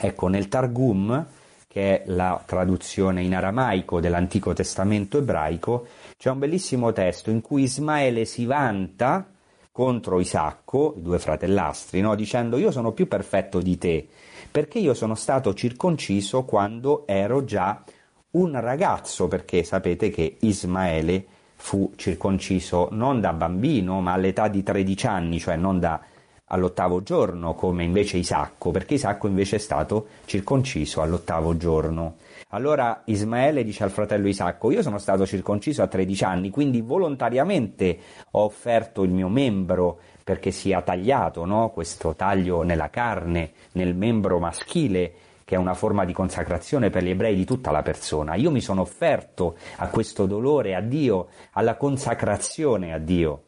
[0.00, 1.26] Ecco, nel Targum,
[1.68, 7.64] che è la traduzione in aramaico dell'Antico Testamento ebraico, c'è un bellissimo testo in cui
[7.64, 9.28] Ismaele si vanta
[9.70, 12.14] contro Isacco, i due fratellastri, no?
[12.14, 14.08] dicendo io sono più perfetto di te,
[14.54, 17.82] perché io sono stato circonciso quando ero già
[18.30, 25.06] un ragazzo, perché sapete che Ismaele fu circonciso non da bambino, ma all'età di 13
[25.08, 26.00] anni, cioè non da
[26.44, 32.18] all'ottavo giorno, come invece Isacco, perché Isacco invece è stato circonciso all'ottavo giorno.
[32.50, 37.98] Allora Ismaele dice al fratello Isacco, io sono stato circonciso a 13 anni, quindi volontariamente
[38.30, 41.70] ho offerto il mio membro perché sia tagliato, no?
[41.70, 45.12] questo taglio nella carne, nel membro maschile,
[45.44, 48.34] che è una forma di consacrazione per gli ebrei di tutta la persona.
[48.34, 53.42] Io mi sono offerto a questo dolore, a Dio, alla consacrazione a Dio.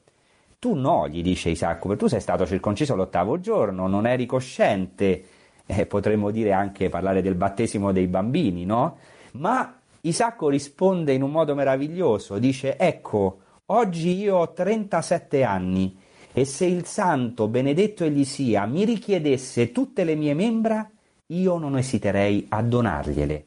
[0.58, 5.24] Tu no, gli dice Isacco, perché tu sei stato circonciso l'ottavo giorno, non eri cosciente
[5.66, 8.98] eh, potremmo dire anche parlare del battesimo dei bambini, no?
[9.32, 16.04] Ma Isacco risponde in un modo meraviglioso, dice ecco, oggi io ho 37 anni
[16.38, 20.87] e se il santo, benedetto egli sia, mi richiedesse tutte le mie membra,
[21.29, 23.46] io non esiterei a donargliele.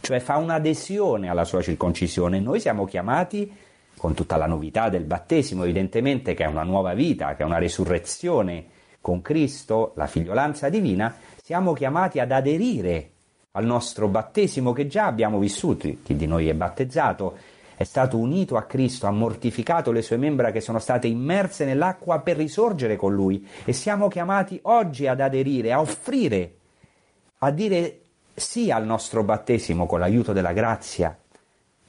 [0.00, 2.40] Cioè fa un'adesione alla sua circoncisione.
[2.40, 3.48] Noi siamo chiamati,
[3.96, 7.58] con tutta la novità del battesimo, evidentemente, che è una nuova vita, che è una
[7.58, 8.64] resurrezione
[9.00, 13.10] con Cristo, la figliolanza divina, siamo chiamati ad aderire
[13.52, 15.88] al nostro battesimo che già abbiamo vissuto.
[16.02, 17.36] Chi di noi è battezzato
[17.76, 22.20] è stato unito a Cristo, ha mortificato le sue membra che sono state immerse nell'acqua
[22.20, 26.54] per risorgere con Lui e siamo chiamati oggi ad aderire, a offrire,
[27.38, 28.00] a dire
[28.34, 31.16] sì al nostro battesimo con l'aiuto della grazia,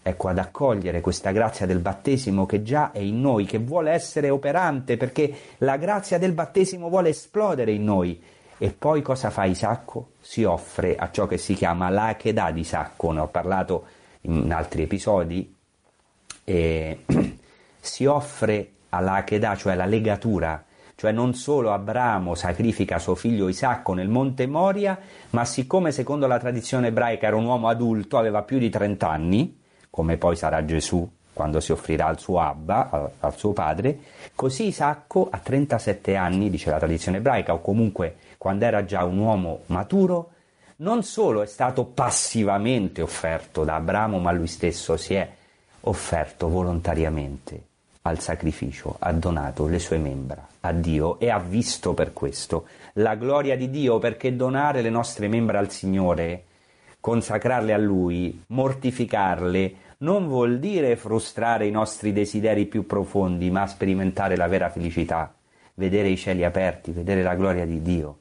[0.03, 4.29] ecco, ad accogliere questa grazia del battesimo che già è in noi, che vuole essere
[4.29, 8.21] operante perché la grazia del battesimo vuole esplodere in noi.
[8.59, 10.13] E poi cosa fa Isacco?
[10.19, 13.85] Si offre a ciò che si chiama l'Achedà di Isacco, ne ho parlato
[14.21, 15.55] in altri episodi,
[16.49, 17.03] e
[17.77, 20.63] si offre all'Achedà, cioè la legatura,
[20.95, 24.97] cioè non solo Abramo sacrifica suo figlio Isacco nel monte Moria,
[25.31, 29.59] ma siccome secondo la tradizione ebraica era un uomo adulto, aveva più di 30 anni,
[29.89, 33.99] come poi sarà Gesù quando si offrirà al suo Abba, al, al suo padre,
[34.33, 39.17] così Isacco a 37 anni, dice la tradizione ebraica, o comunque quando era già un
[39.17, 40.31] uomo maturo,
[40.77, 45.29] non solo è stato passivamente offerto da Abramo, ma lui stesso si è
[45.87, 47.63] offerto volontariamente
[48.01, 53.15] al sacrificio, ha donato le sue membra a Dio e ha visto per questo la
[53.15, 56.43] gloria di Dio perché donare le nostre membra al Signore,
[56.99, 64.35] consacrarle a Lui, mortificarle, non vuol dire frustrare i nostri desideri più profondi, ma sperimentare
[64.35, 65.33] la vera felicità,
[65.75, 68.17] vedere i cieli aperti, vedere la gloria di Dio,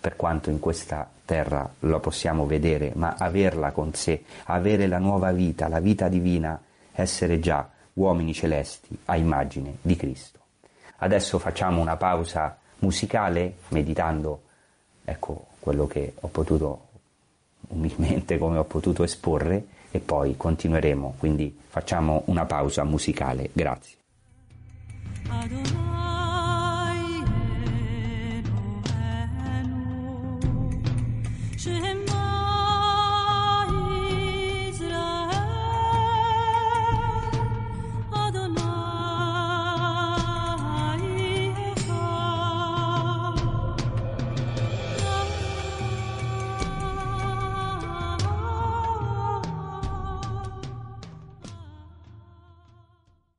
[0.00, 5.30] per quanto in questa terra lo possiamo vedere, ma averla con sé, avere la nuova
[5.32, 6.60] vita, la vita divina,
[6.92, 10.38] essere già uomini celesti a immagine di Cristo.
[10.98, 14.42] Adesso facciamo una pausa musicale meditando
[15.04, 16.88] ecco quello che ho potuto
[17.68, 23.50] umilmente come ho potuto esporre e poi continueremo, quindi facciamo una pausa musicale.
[23.52, 23.96] Grazie.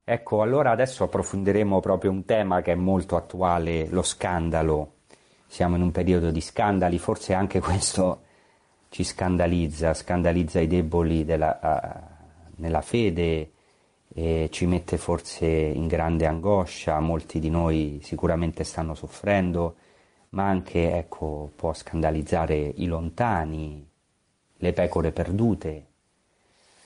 [0.06, 4.96] Ecco, allora adesso approfondiremo proprio un tema che è molto attuale, lo scandalo.
[5.46, 8.24] Siamo in un periodo di scandali, forse anche questo
[8.90, 13.52] ci scandalizza, scandalizza i deboli della, uh, nella fede
[14.12, 19.76] e ci mette forse in grande angoscia, molti di noi sicuramente stanno soffrendo,
[20.30, 23.88] ma anche ecco, può scandalizzare i lontani,
[24.56, 25.86] le pecore perdute.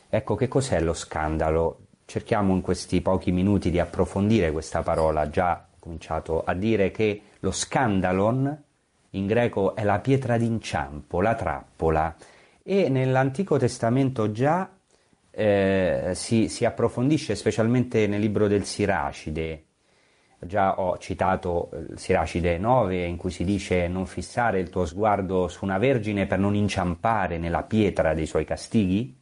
[0.08, 1.87] Ecco, che cos'è lo scandalo?
[2.08, 5.28] Cerchiamo in questi pochi minuti di approfondire questa parola.
[5.28, 8.62] Già cominciato a dire che lo scandalon
[9.10, 12.16] in greco è la pietra d'inciampo, la trappola,
[12.62, 14.70] e nell'Antico Testamento già
[15.30, 19.64] eh, si, si, approfondisce specialmente nel libro del Siracide.
[20.40, 25.46] Già ho citato il Siracide 9 in cui si dice non fissare il tuo sguardo
[25.48, 29.17] su una vergine per non inciampare nella pietra dei suoi castighi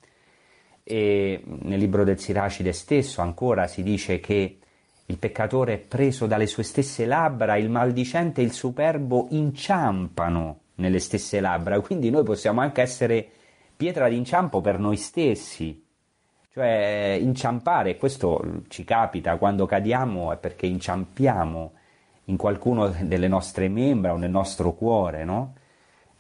[0.88, 4.59] e nel libro del Siracide stesso ancora si dice che
[5.07, 11.01] il peccatore è preso dalle sue stesse labbra, il maldicente e il superbo inciampano nelle
[11.01, 13.29] stesse labbra, quindi noi possiamo anche essere
[13.77, 15.85] pietra d'inciampo per noi stessi,
[16.53, 21.72] cioè inciampare, questo ci capita quando cadiamo è perché inciampiamo
[22.27, 25.55] in qualcuno delle nostre membra o nel nostro cuore, no?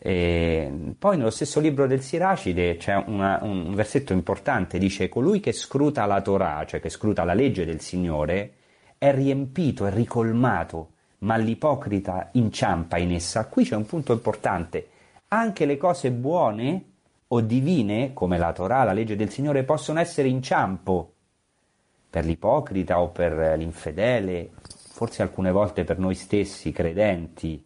[0.06, 5.50] E poi nello stesso libro del Siracide c'è una, un versetto importante, dice colui che
[5.50, 8.52] scruta la Torah, cioè che scruta la legge del Signore,
[8.98, 13.48] è riempito, è ricolmato, ma l'ipocrita inciampa in essa.
[13.48, 14.90] Qui c'è un punto importante,
[15.26, 16.84] anche le cose buone
[17.26, 21.14] o divine, come la Torah, la legge del Signore, possono essere inciampo
[22.08, 27.65] per l'ipocrita o per l'infedele, forse alcune volte per noi stessi, credenti,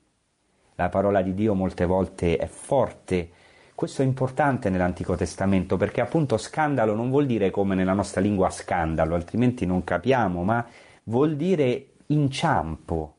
[0.81, 3.29] la parola di Dio molte volte è forte.
[3.75, 8.49] Questo è importante nell'Antico Testamento perché appunto scandalo non vuol dire come nella nostra lingua
[8.49, 10.67] scandalo, altrimenti non capiamo, ma
[11.05, 13.17] vuol dire inciampo.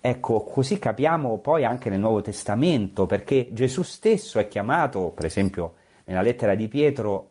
[0.00, 5.74] Ecco, così capiamo poi anche nel Nuovo Testamento, perché Gesù stesso è chiamato, per esempio
[6.06, 7.30] nella lettera di Pietro,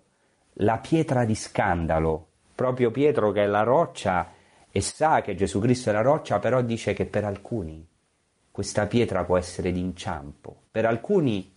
[0.61, 4.31] la pietra di scandalo, proprio Pietro che è la roccia
[4.71, 7.88] e sa che Gesù Cristo è la roccia, però dice che per alcuni
[8.59, 11.55] questa pietra può essere d'inciampo, per alcuni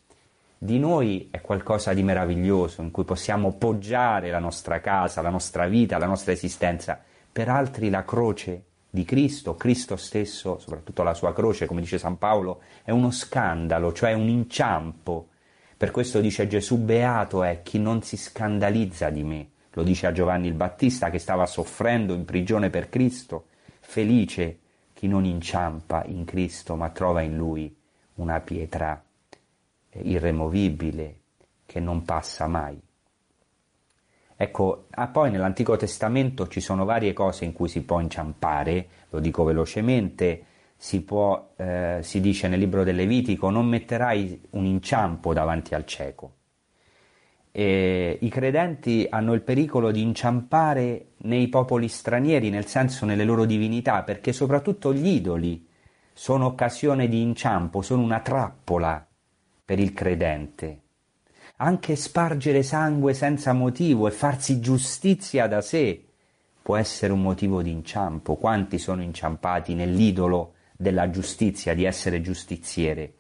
[0.57, 5.67] di noi è qualcosa di meraviglioso in cui possiamo poggiare la nostra casa, la nostra
[5.67, 11.33] vita, la nostra esistenza, per altri la croce di Cristo, Cristo stesso, soprattutto la sua
[11.33, 15.31] croce, come dice San Paolo, è uno scandalo, cioè un inciampo.
[15.77, 19.51] Per questo dice Gesù, beato è chi non si scandalizza di me.
[19.73, 23.47] Lo dice a Giovanni il Battista che stava soffrendo in prigione per Cristo.
[23.81, 24.61] Felice
[25.03, 27.77] chi non inciampa in Cristo, ma trova in lui
[28.15, 29.03] una pietra
[29.91, 31.17] eh, irremovibile
[31.67, 32.81] che non passa mai.
[34.37, 39.19] Ecco, ah, poi nell'Antico Testamento ci sono varie cose in cui si può inciampare, lo
[39.19, 40.45] dico velocemente,
[40.77, 45.85] si, può, eh, si dice nel libro del Levitico, non metterai un inciampo davanti al
[45.85, 46.35] cieco.
[47.53, 53.45] E I credenti hanno il pericolo di inciampare nei popoli stranieri, nel senso nelle loro
[53.45, 55.67] divinità, perché soprattutto gli idoli
[56.13, 59.07] sono occasione di inciampo, sono una trappola
[59.65, 60.81] per il credente
[61.63, 66.05] anche spargere sangue senza motivo e farsi giustizia da sé
[66.61, 68.35] può essere un motivo di inciampo.
[68.35, 73.15] Quanti sono inciampati nell'idolo della giustizia, di essere giustiziere?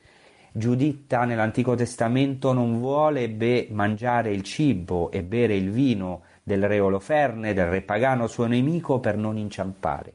[0.54, 6.78] Giuditta nell'Antico Testamento non vuole be- mangiare il cibo e bere il vino del re
[6.78, 10.12] Oloferne, del re pagano suo nemico, per non inciampare,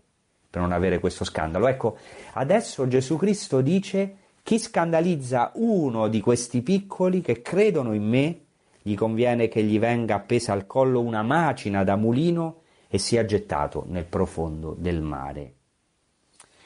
[0.48, 1.68] per non avere questo scandalo.
[1.68, 1.98] Ecco,
[2.34, 8.40] adesso Gesù Cristo dice chi scandalizza uno di questi piccoli che credono in me,
[8.84, 13.86] gli conviene che gli venga appesa al collo una macina da mulino e sia gettato
[13.88, 15.54] nel profondo del mare.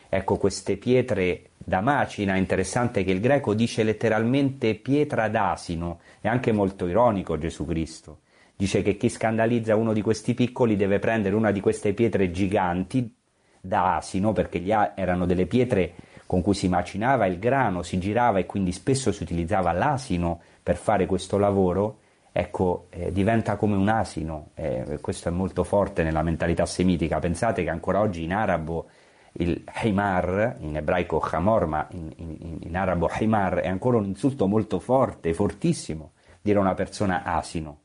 [0.09, 6.51] Ecco queste pietre da macina, interessante che il greco dice letteralmente pietra d'asino, è anche
[6.51, 8.19] molto ironico Gesù Cristo.
[8.55, 13.15] Dice che chi scandalizza uno di questi piccoli deve prendere una di queste pietre giganti
[13.59, 14.63] da asino, perché
[14.95, 15.93] erano delle pietre
[16.25, 20.77] con cui si macinava il grano, si girava e quindi spesso si utilizzava l'asino per
[20.77, 21.99] fare questo lavoro,
[22.31, 24.49] ecco, eh, diventa come un asino.
[24.55, 27.19] Eh, questo è molto forte nella mentalità semitica.
[27.19, 28.87] Pensate che ancora oggi in arabo
[29.33, 34.47] il himar, in ebraico hamor, ma in, in, in arabo himar, è ancora un insulto
[34.47, 36.11] molto forte, fortissimo,
[36.41, 37.79] dire a una persona asino.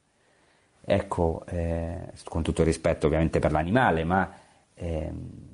[0.84, 4.32] Ecco, eh, con tutto il rispetto ovviamente per l'animale, ma
[4.74, 5.46] ehm,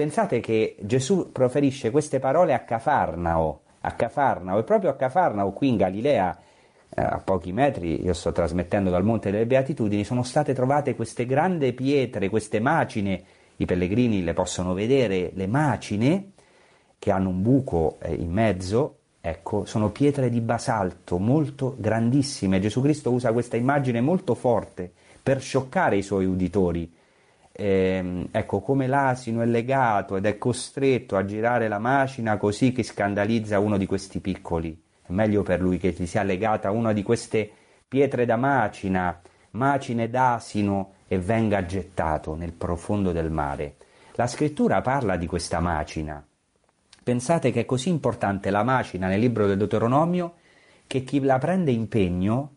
[0.00, 5.68] Pensate che Gesù proferisce queste parole a Cafarnao, a Cafarnao, e proprio a Cafarnao, qui
[5.68, 6.38] in Galilea,
[6.88, 11.26] eh, a pochi metri, io sto trasmettendo dal Monte delle Beatitudini, sono state trovate queste
[11.26, 13.22] grandi pietre, queste macine,
[13.60, 16.32] i pellegrini le possono vedere, le macine,
[16.98, 22.60] che hanno un buco eh, in mezzo, ecco, sono pietre di basalto molto grandissime.
[22.60, 24.92] Gesù Cristo usa questa immagine molto forte
[25.22, 26.90] per scioccare i suoi uditori
[27.52, 32.82] eh, ecco, come l'asino è legato ed è costretto a girare la macina così che
[32.82, 34.80] scandalizza uno di questi piccoli.
[35.02, 37.50] È meglio per lui che gli sia legata una di queste
[37.86, 39.20] pietre da macina,
[39.52, 43.74] macine d'asino e venga gettato nel profondo del mare.
[44.12, 46.24] La scrittura parla di questa macina.
[47.02, 50.34] Pensate che è così importante la macina nel libro del Deuteronomio
[50.86, 52.54] che chi la prende impegno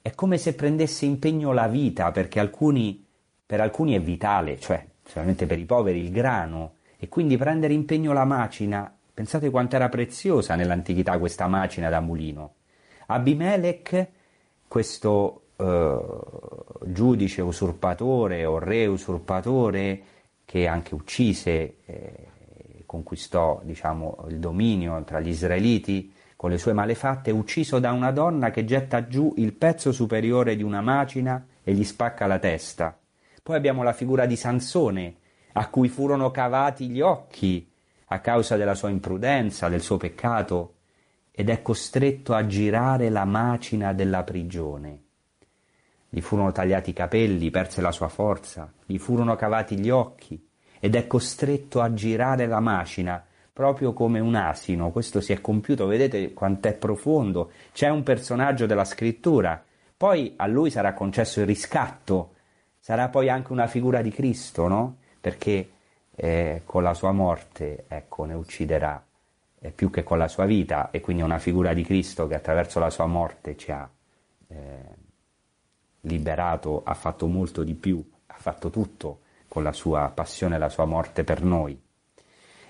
[0.00, 3.04] è come se prendesse impegno la vita, perché alcuni
[3.44, 8.14] per alcuni è vitale, cioè solamente per i poveri il grano, e quindi prendere impegno
[8.14, 12.54] la macina, pensate quanto era preziosa nell'antichità questa macina da mulino.
[13.08, 14.08] Abimelech,
[14.66, 15.98] questo eh,
[16.84, 20.02] giudice usurpatore o re usurpatore
[20.44, 22.28] che anche uccise eh,
[22.86, 28.50] conquistò diciamo, il dominio tra gli israeliti con le sue malefatte, ucciso da una donna
[28.50, 32.96] che getta giù il pezzo superiore di una macina e gli spacca la testa.
[33.42, 35.16] Poi abbiamo la figura di Sansone,
[35.52, 37.68] a cui furono cavati gli occhi
[38.08, 40.74] a causa della sua imprudenza, del suo peccato,
[41.32, 45.05] ed è costretto a girare la macina della prigione.
[46.16, 50.48] Gli furono tagliati i capelli, perse la sua forza, gli furono cavati gli occhi,
[50.80, 54.90] ed è costretto a girare la macina, proprio come un asino.
[54.90, 57.50] Questo si è compiuto, vedete quanto è profondo.
[57.70, 59.62] C'è un personaggio della scrittura.
[59.94, 62.30] Poi a lui sarà concesso il riscatto
[62.86, 64.98] sarà poi anche una figura di Cristo, no?
[65.20, 65.70] Perché
[66.14, 69.04] eh, con la sua morte, ecco, ne ucciderà
[69.58, 72.36] eh, più che con la sua vita, e quindi è una figura di Cristo che
[72.36, 73.90] attraverso la sua morte ci ha
[74.46, 74.95] eh,
[76.06, 80.68] liberato, ha fatto molto di più, ha fatto tutto con la sua passione e la
[80.68, 81.80] sua morte per noi.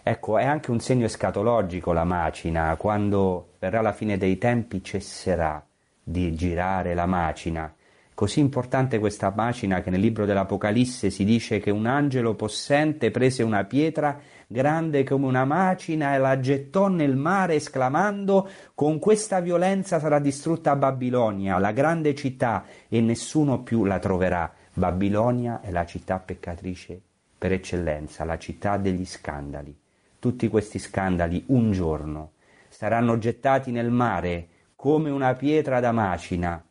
[0.03, 5.65] Ecco, è anche un segno escatologico la macina, quando verrà la fine dei tempi cesserà
[6.03, 7.75] di girare la macina
[8.17, 13.43] Così importante questa macina che nel libro dell'Apocalisse si dice che un angelo possente prese
[13.43, 19.99] una pietra grande come una macina e la gettò nel mare esclamando con questa violenza
[19.99, 24.53] sarà distrutta Babilonia, la grande città, e nessuno più la troverà.
[24.73, 27.01] Babilonia è la città peccatrice
[27.39, 29.77] per eccellenza, la città degli scandali.
[30.19, 32.33] Tutti questi scandali un giorno
[32.69, 36.63] saranno gettati nel mare come una pietra da macina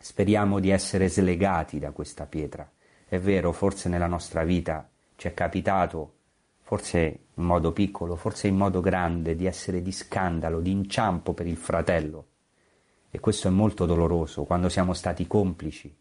[0.00, 2.70] Speriamo di essere slegati da questa pietra.
[3.08, 6.17] È vero, forse nella nostra vita ci è capitato,
[6.68, 11.46] forse in modo piccolo, forse in modo grande, di essere di scandalo, di inciampo per
[11.46, 12.26] il fratello.
[13.10, 15.96] E questo è molto doloroso quando siamo stati complici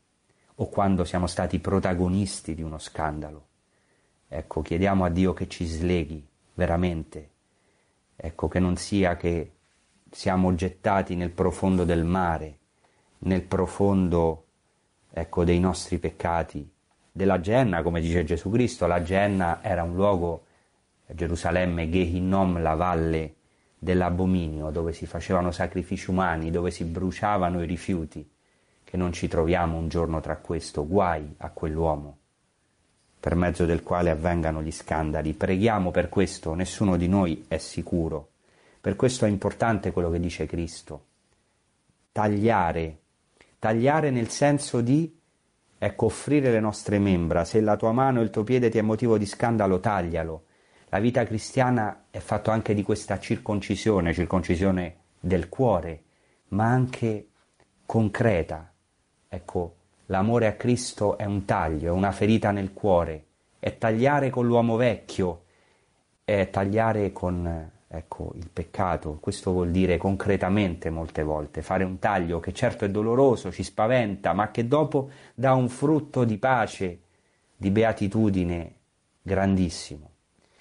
[0.55, 3.47] o quando siamo stati protagonisti di uno scandalo.
[4.28, 7.30] Ecco, chiediamo a Dio che ci sleghi veramente.
[8.18, 9.53] Ecco, che non sia che
[10.11, 12.57] siamo gettati nel profondo del mare
[13.20, 14.47] nel profondo
[15.09, 16.70] ecco, dei nostri peccati,
[17.09, 20.46] della Genna, come dice Gesù Cristo, la Genna era un luogo,
[21.14, 23.36] Gerusalemme, Gehinnom, la valle
[23.78, 28.30] dell'abominio, dove si facevano sacrifici umani, dove si bruciavano i rifiuti,
[28.84, 32.18] che non ci troviamo un giorno tra questo, guai a quell'uomo,
[33.20, 35.34] per mezzo del quale avvengano gli scandali.
[35.34, 38.30] Preghiamo per questo, nessuno di noi è sicuro.
[38.80, 41.05] Per questo è importante quello che dice Cristo,
[42.12, 42.99] tagliare
[43.60, 45.20] Tagliare nel senso di,
[45.80, 47.43] ecco, offrire le nostre membra.
[47.43, 50.43] Se la tua mano e il tuo piede ti è motivo di scandalo, taglialo.
[50.97, 56.05] La vita cristiana è fatta anche di questa circoncisione, circoncisione del cuore,
[56.47, 57.27] ma anche
[57.85, 58.73] concreta.
[59.29, 59.75] Ecco,
[60.07, 63.25] l'amore a Cristo è un taglio, è una ferita nel cuore,
[63.59, 65.43] è tagliare con l'uomo vecchio,
[66.23, 69.19] è tagliare con ecco, il peccato.
[69.21, 74.33] Questo vuol dire concretamente molte volte fare un taglio che certo è doloroso, ci spaventa,
[74.33, 77.01] ma che dopo dà un frutto di pace,
[77.55, 78.73] di beatitudine
[79.21, 80.15] grandissimo.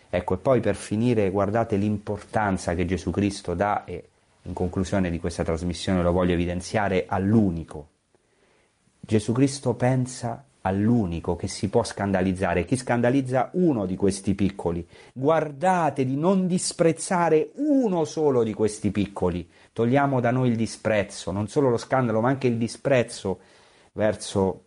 [0.09, 4.09] Ecco, e poi per finire guardate l'importanza che Gesù Cristo dà, e
[4.43, 7.89] in conclusione di questa trasmissione lo voglio evidenziare, all'unico.
[9.01, 12.65] Gesù Cristo pensa all'unico che si può scandalizzare.
[12.65, 14.87] Chi scandalizza uno di questi piccoli.
[15.13, 19.49] Guardate di non disprezzare uno solo di questi piccoli.
[19.73, 23.39] Togliamo da noi il disprezzo, non solo lo scandalo, ma anche il disprezzo
[23.93, 24.63] verso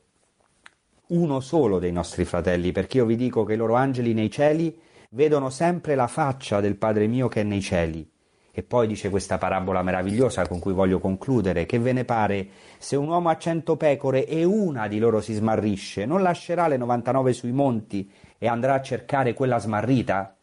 [1.08, 4.80] uno solo dei nostri fratelli, perché io vi dico che i loro angeli nei cieli
[5.10, 8.08] vedono sempre la faccia del Padre mio che è nei cieli.
[8.52, 12.48] E poi dice questa parabola meravigliosa con cui voglio concludere, che ve ne pare
[12.78, 16.78] se un uomo ha cento pecore e una di loro si smarrisce, non lascerà le
[16.78, 20.36] 99 sui monti e andrà a cercare quella smarrita?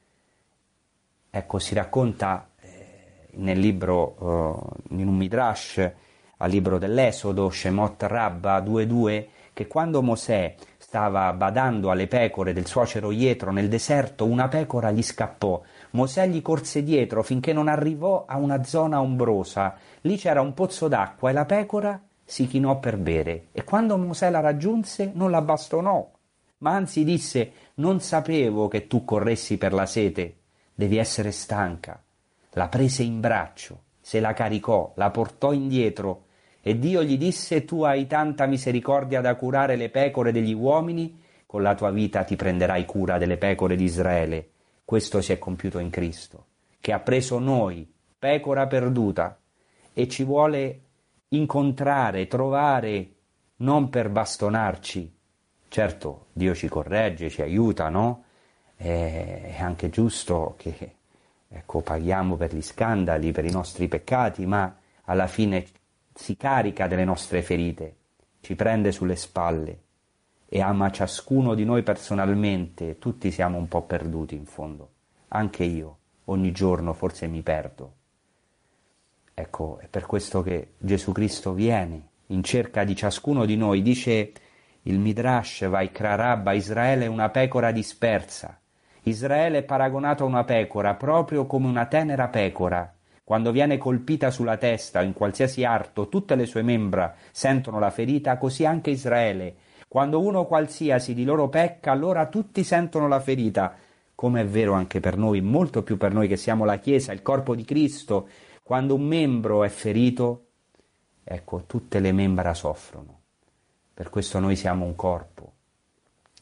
[1.28, 4.16] Ecco, si racconta eh, nel libro,
[4.88, 5.92] eh, in un midrash,
[6.38, 10.54] al libro dell'Esodo, Shemot Rabba 2.2, che quando Mosè
[10.86, 15.60] stava badando alle pecore del suocero Ietro nel deserto, una pecora gli scappò
[15.90, 19.74] Mosè gli corse dietro finché non arrivò a una zona ombrosa.
[20.02, 23.48] Lì c'era un pozzo d'acqua e la pecora si chinò per bere.
[23.50, 26.08] E quando Mosè la raggiunse non la bastonò,
[26.58, 30.36] ma anzi disse Non sapevo che tu corressi per la sete.
[30.72, 32.00] Devi essere stanca.
[32.50, 36.25] La prese in braccio, se la caricò, la portò indietro
[36.66, 41.62] e Dio gli disse Tu hai tanta misericordia da curare le pecore degli uomini, con
[41.62, 44.50] la tua vita ti prenderai cura delle pecore di Israele.
[44.84, 46.46] Questo si è compiuto in Cristo,
[46.80, 47.88] che ha preso noi,
[48.18, 49.38] pecora perduta,
[49.92, 50.80] e ci vuole
[51.28, 53.10] incontrare, trovare,
[53.58, 55.16] non per bastonarci.
[55.68, 58.24] Certo, Dio ci corregge, ci aiuta, no?
[58.74, 60.94] È anche giusto che
[61.48, 65.64] ecco, paghiamo per gli scandali, per i nostri peccati, ma alla fine
[66.16, 67.96] si carica delle nostre ferite,
[68.40, 69.80] ci prende sulle spalle
[70.48, 74.90] e ama ciascuno di noi personalmente, tutti siamo un po' perduti in fondo,
[75.28, 77.94] anche io, ogni giorno forse mi perdo.
[79.34, 84.32] Ecco, è per questo che Gesù Cristo viene in cerca di ciascuno di noi, dice
[84.82, 88.58] il Midrash Vaikra Rabba, Israele è una pecora dispersa.
[89.02, 92.95] Israele è paragonato a una pecora, proprio come una tenera pecora.
[93.26, 97.90] Quando viene colpita sulla testa o in qualsiasi arto, tutte le sue membra sentono la
[97.90, 99.56] ferita, così anche Israele
[99.88, 103.74] quando uno qualsiasi di loro pecca, allora tutti sentono la ferita,
[104.14, 107.22] come è vero anche per noi, molto più per noi che siamo la Chiesa, il
[107.22, 108.28] corpo di Cristo.
[108.62, 110.46] Quando un membro è ferito,
[111.22, 113.20] ecco, tutte le membra soffrono.
[113.94, 115.52] Per questo noi siamo un corpo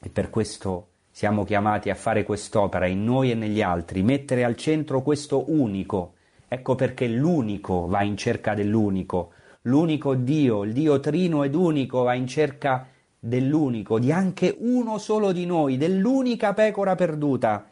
[0.01, 4.57] e per questo siamo chiamati a fare quest'opera in noi e negli altri, mettere al
[4.57, 6.14] centro questo unico.
[6.49, 9.33] Ecco perché l'unico va in cerca dell'unico,
[9.63, 12.87] l'unico Dio, il Dio trino ed unico, va in cerca
[13.19, 17.67] dell'unico, di anche uno solo di noi, dell'unica pecora perduta.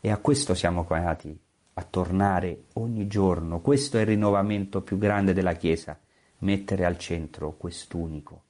[0.00, 1.36] E a questo siamo chiamati,
[1.74, 3.60] a tornare ogni giorno.
[3.60, 5.98] Questo è il rinnovamento più grande della Chiesa,
[6.38, 8.42] mettere al centro quest'unico.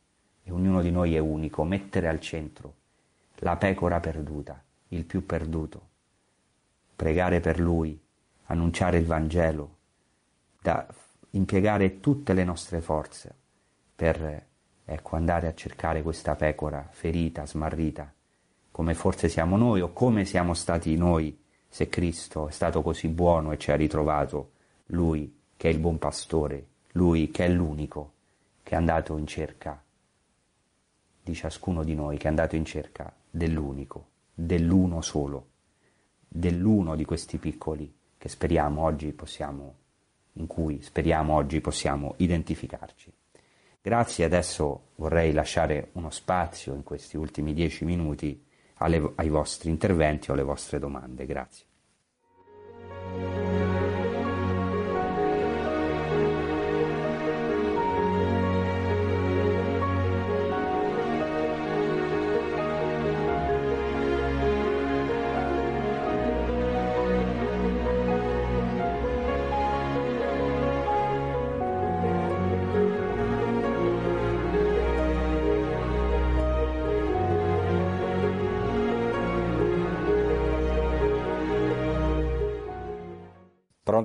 [0.45, 2.75] E ognuno di noi è unico, mettere al centro
[3.43, 5.89] la pecora perduta, il più perduto.
[6.95, 8.01] Pregare per lui,
[8.53, 9.78] annunciare il Vangelo,
[10.61, 10.86] da
[11.30, 13.34] impiegare tutte le nostre forze
[13.96, 14.46] per
[14.84, 18.12] ecco, andare a cercare questa pecora ferita, smarrita,
[18.70, 23.53] come forse siamo noi o come siamo stati noi se Cristo è stato così buono
[23.53, 24.53] e ci ha ritrovato,
[24.86, 28.12] Lui che è il buon pastore, Lui che è l'unico,
[28.62, 29.82] che è andato in cerca
[31.22, 35.46] di ciascuno di noi, che è andato in cerca dell'unico, dell'uno solo,
[36.28, 39.75] dell'uno di questi piccoli che speriamo oggi possiamo,
[40.35, 43.12] in cui speriamo oggi possiamo identificarci.
[43.81, 48.41] Grazie, adesso vorrei lasciare uno spazio in questi ultimi dieci minuti
[48.75, 51.27] alle, ai vostri interventi o alle vostre domande.
[51.27, 51.64] Grazie.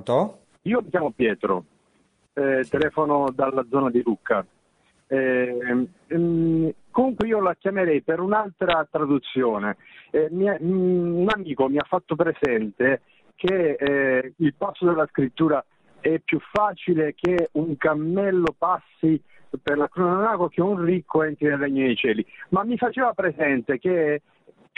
[0.08, 0.38] Pronto?
[0.62, 1.64] Io mi chiamo Pietro,
[2.32, 4.44] eh, telefono dalla zona di Lucca.
[5.06, 9.76] Eh, ehm, comunque io la chiamerei per un'altra traduzione.
[10.10, 13.02] Eh, mi, un amico mi ha fatto presente
[13.34, 15.62] che eh, il passo della scrittura
[16.00, 19.20] è più facile che un cammello passi
[19.62, 23.78] per la cronaco che un ricco entri nel regno dei cieli, ma mi faceva presente
[23.78, 24.22] che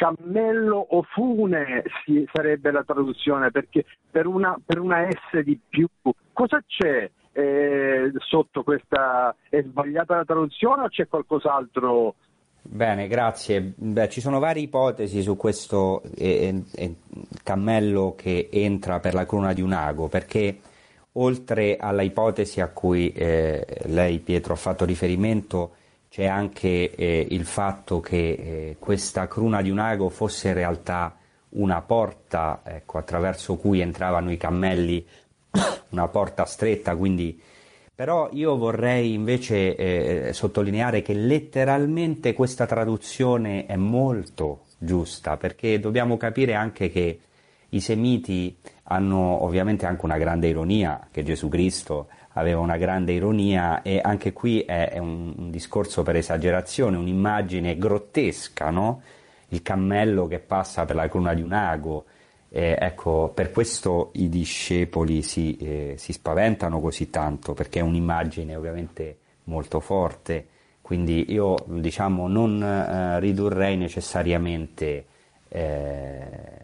[0.00, 5.86] cammello o fune sì, sarebbe la traduzione, perché per una, per una S di più,
[6.32, 9.36] cosa c'è eh, sotto questa?
[9.50, 12.14] È sbagliata la traduzione o c'è qualcos'altro?
[12.62, 13.74] Bene, grazie.
[13.76, 16.94] Beh, ci sono varie ipotesi su questo eh, eh,
[17.42, 20.60] cammello che entra per la cruna di un ago, perché
[21.12, 25.74] oltre alla ipotesi a cui eh, lei Pietro ha fatto riferimento,
[26.10, 31.16] c'è anche eh, il fatto che eh, questa cruna di un ago fosse in realtà
[31.50, 35.06] una porta ecco, attraverso cui entravano i cammelli,
[35.90, 37.40] una porta stretta, quindi
[37.94, 46.16] però io vorrei invece eh, sottolineare che letteralmente questa traduzione è molto giusta, perché dobbiamo
[46.16, 47.20] capire anche che
[47.68, 52.08] i semiti hanno ovviamente anche una grande ironia, che Gesù Cristo
[52.40, 57.78] aveva una grande ironia e anche qui è, è un, un, discorso per esagerazione, un'immagine
[57.78, 59.02] grottesca, no?
[59.48, 62.04] il cammello che passa per la cruna di un ago.
[62.48, 68.56] Eh, ecco, per questo i discepoli si, eh, si, spaventano così tanto, perché è un'immagine
[68.56, 70.46] ovviamente molto forte,
[70.82, 75.04] quindi io diciamo non eh, ridurrei necessariamente
[75.48, 76.59] eh,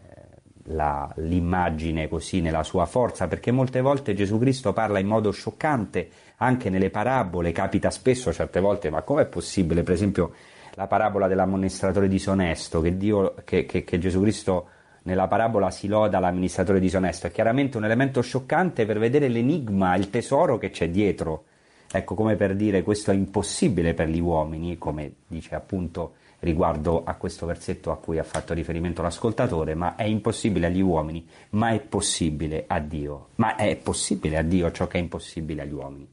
[0.69, 6.09] la, l'immagine così nella sua forza, perché molte volte Gesù Cristo parla in modo scioccante,
[6.37, 10.33] anche nelle parabole, capita spesso certe volte, ma com'è possibile, per esempio,
[10.73, 14.67] la parabola dell'amministratore disonesto, che, Dio, che, che, che Gesù Cristo
[15.03, 20.09] nella parabola si loda l'amministratore disonesto, è chiaramente un elemento scioccante per vedere l'enigma, il
[20.09, 21.45] tesoro che c'è dietro.
[21.89, 27.15] Ecco, come per dire questo è impossibile per gli uomini, come dice appunto riguardo a
[27.15, 31.79] questo versetto a cui ha fatto riferimento l'ascoltatore, ma è impossibile agli uomini, ma è
[31.79, 33.29] possibile a Dio.
[33.35, 36.07] Ma è possibile a Dio ciò che è impossibile agli uomini.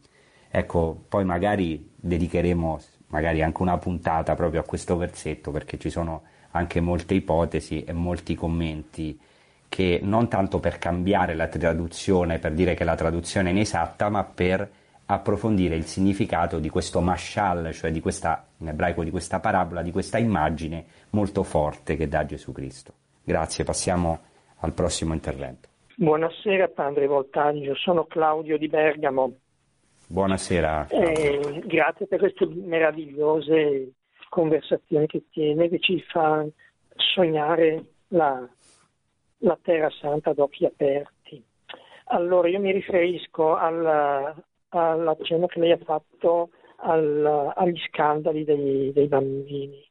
[0.50, 6.22] Ecco, poi magari dedicheremo magari anche una puntata proprio a questo versetto perché ci sono
[6.52, 9.18] anche molte ipotesi e molti commenti
[9.68, 14.22] che non tanto per cambiare la traduzione, per dire che la traduzione è inesatta, ma
[14.22, 14.70] per
[15.06, 19.90] approfondire il significato di questo mashal, cioè di questa, in ebraico di questa parabola, di
[19.90, 22.92] questa immagine molto forte che dà Gesù Cristo.
[23.22, 24.20] Grazie, passiamo
[24.60, 25.68] al prossimo intervento.
[25.96, 29.32] Buonasera Padre Voltaggio, sono Claudio di Bergamo.
[30.06, 30.88] Buonasera.
[30.88, 33.92] Eh, grazie per queste meravigliose
[34.28, 36.44] conversazioni che tiene, che ci fa
[36.96, 38.46] sognare la,
[39.38, 41.42] la Terra Santa ad occhi aperti.
[42.06, 44.34] Allora, io mi riferisco alla,
[44.74, 49.82] all'accenno che lei ha fatto al, agli scandali dei, dei, bambini.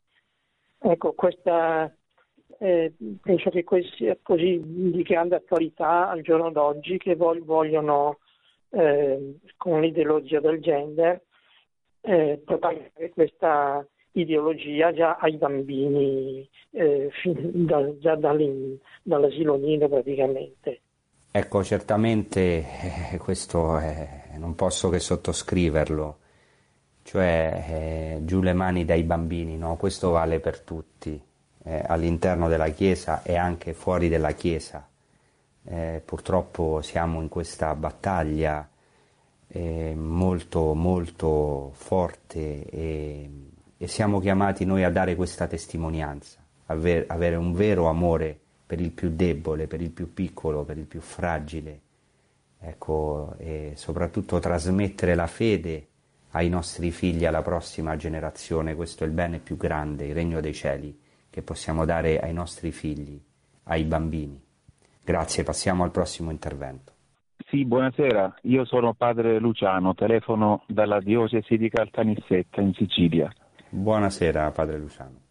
[0.80, 1.94] Ecco, questa,
[2.60, 3.66] eh, penso che
[3.96, 8.20] sia così di grande attualità al giorno d'oggi che vogliono,
[8.70, 11.22] eh, con l'ideologia del gender,
[12.02, 20.82] eh, propagare questa ideologia già ai bambini, eh, da, già dall'asilo nido praticamente.
[21.36, 26.18] Ecco, certamente eh, questo è, non posso che sottoscriverlo,
[27.02, 27.66] cioè
[28.20, 29.76] eh, giù le mani dai bambini, no?
[29.76, 31.20] questo vale per tutti,
[31.64, 34.88] eh, all'interno della Chiesa e anche fuori della Chiesa.
[35.64, 38.70] Eh, purtroppo siamo in questa battaglia
[39.48, 43.30] eh, molto molto forte e,
[43.76, 48.42] e, siamo chiamati noi a dare questa testimonianza, aver, avere un vero amore
[48.74, 51.80] per il più debole, per il più piccolo, per il più fragile,
[52.60, 55.88] ecco, e soprattutto trasmettere la fede
[56.32, 60.56] ai nostri figli, alla prossima generazione, questo è il bene più grande, il regno dei
[60.56, 61.00] cieli,
[61.30, 63.22] che possiamo dare ai nostri figli,
[63.66, 64.42] ai bambini.
[65.04, 66.94] Grazie, passiamo al prossimo intervento.
[67.46, 73.32] Sì, buonasera, io sono padre Luciano, telefono dalla diocesi di Caltanissetta in Sicilia.
[73.70, 75.22] Buonasera padre Luciano.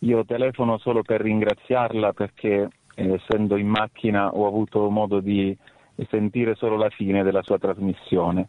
[0.00, 5.56] Io telefono solo per ringraziarla perché essendo in macchina ho avuto modo di
[6.08, 8.48] sentire solo la fine della sua trasmissione,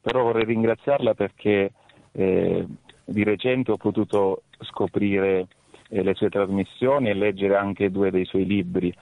[0.00, 1.72] però vorrei ringraziarla perché
[2.12, 2.66] eh,
[3.04, 5.46] di recente ho potuto scoprire
[5.88, 8.92] eh, le sue trasmissioni e leggere anche due dei suoi libri,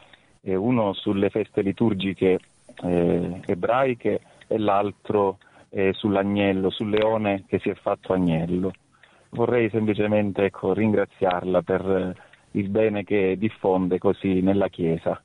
[0.43, 2.39] eh, uno sulle feste liturgiche
[2.83, 5.39] eh, ebraiche e l'altro
[5.71, 8.73] eh, sull'agnello, sul leone che si è fatto agnello.
[9.31, 12.17] Vorrei semplicemente ecco, ringraziarla per
[12.55, 15.23] il bene che diffonde così nella Chiesa.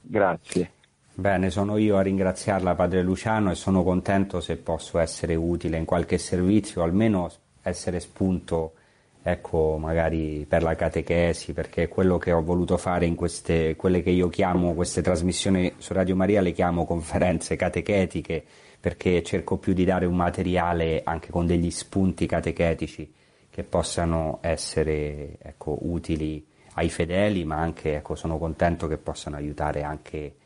[0.00, 0.70] Grazie.
[1.14, 5.86] Bene, sono io a ringraziarla Padre Luciano e sono contento se posso essere utile in
[5.86, 7.30] qualche servizio, almeno
[7.62, 8.74] essere spunto,
[9.22, 14.10] ecco, magari per la catechesi, perché quello che ho voluto fare in queste, quelle che
[14.10, 18.44] io chiamo, queste trasmissioni su Radio Maria, le chiamo conferenze catechetiche,
[18.78, 23.10] perché cerco più di dare un materiale anche con degli spunti catechetici
[23.48, 26.46] che possano essere, ecco, utili
[26.78, 30.36] ai fedeli, ma anche ecco, sono contento che possano aiutare anche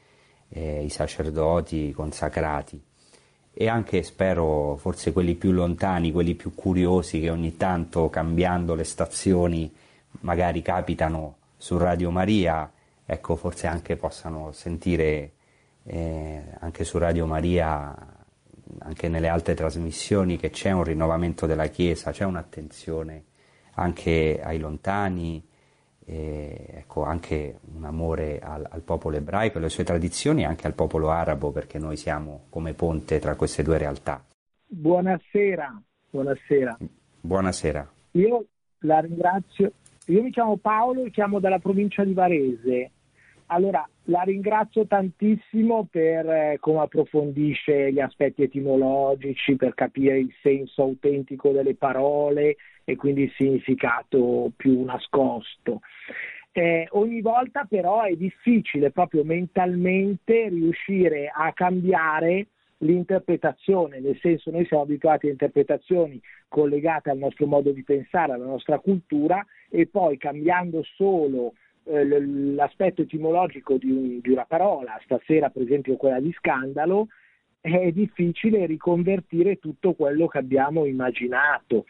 [0.48, 2.80] eh, i sacerdoti consacrati.
[3.52, 8.84] E anche spero forse quelli più lontani, quelli più curiosi che ogni tanto cambiando le
[8.84, 9.72] stazioni
[10.20, 12.70] magari capitano su Radio Maria,
[13.04, 15.32] ecco forse anche possano sentire
[15.84, 17.92] eh, anche su Radio Maria,
[18.78, 23.24] anche nelle altre trasmissioni che c'è un rinnovamento della Chiesa, c'è un'attenzione
[23.74, 25.42] anche ai lontani,
[26.10, 30.66] e, ecco, anche un amore al, al, popolo ebraico e alle sue tradizioni e anche
[30.66, 34.20] al popolo arabo perché noi siamo come ponte tra queste due realtà.
[34.66, 35.80] Buonasera,
[36.10, 36.78] buonasera.
[37.20, 37.92] Buonasera.
[38.12, 38.44] Io
[38.80, 39.72] la ringrazio,
[40.06, 42.90] io mi chiamo Paolo e chiamo dalla provincia di Varese.
[43.46, 50.82] Allora, la ringrazio tantissimo per eh, come approfondisce gli aspetti etimologici, per capire il senso
[50.82, 52.56] autentico delle parole
[52.90, 55.80] e quindi il significato più nascosto.
[56.52, 64.64] Eh, ogni volta però è difficile proprio mentalmente riuscire a cambiare l'interpretazione, nel senso noi
[64.66, 70.16] siamo abituati a interpretazioni collegate al nostro modo di pensare, alla nostra cultura e poi
[70.16, 71.52] cambiando solo
[71.84, 77.08] eh, l'aspetto etimologico di, un, di, una parola, stasera per esempio quella di scandalo,
[77.60, 81.84] è difficile riconvertire tutto quello che abbiamo immaginato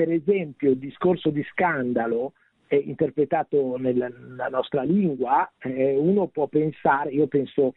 [0.00, 2.32] per esempio il discorso di scandalo
[2.68, 4.08] interpretato nella,
[4.48, 7.74] nostra lingua, eh, uno può pensare, io penso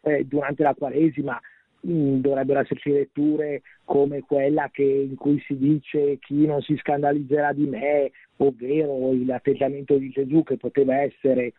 [0.00, 1.38] eh, durante la Quaresima
[1.86, 7.52] mm, dovrebbero esserci letture come quella che, in cui si dice chi non si scandalizzerà
[7.52, 11.52] di me, ovvero l'atteggiamento di Gesù che poteva essere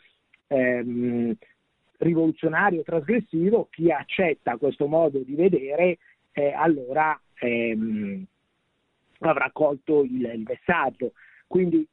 [0.48, 1.36] ehm,
[1.98, 6.00] rivoluzionario, trasgressivo, chi accetta questo modo di vedere,
[6.32, 8.26] eh, allora ehm,
[9.20, 11.14] avrà colto il, il messaggio.
[11.48, 11.88] Quindi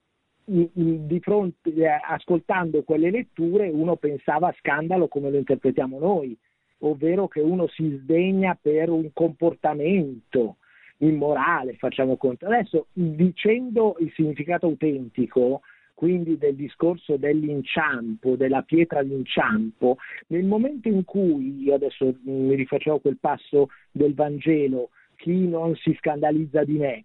[0.46, 6.36] di fronte, eh, ascoltando quelle letture uno pensava a scandalo come lo interpretiamo noi,
[6.80, 10.56] ovvero che uno si sdegna per un comportamento
[10.98, 12.46] immorale, facciamo conto.
[12.46, 15.62] Adesso dicendo il significato autentico,
[15.94, 19.96] quindi del discorso dell'inciampo, della pietra d'inciampo,
[20.28, 25.94] nel momento in cui, io adesso mi rifaccio quel passo del Vangelo, chi non si
[25.98, 27.04] scandalizza di me,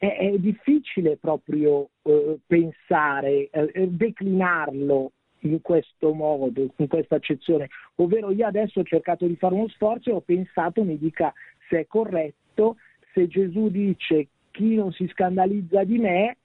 [0.00, 8.30] è, è difficile proprio eh, pensare, eh, declinarlo in questo modo, in questa accezione, ovvero
[8.30, 11.32] io adesso ho cercato di fare uno sforzo e ho pensato, mi dica
[11.68, 12.76] se è corretto,
[13.12, 16.36] se Gesù dice chi non si scandalizza di me,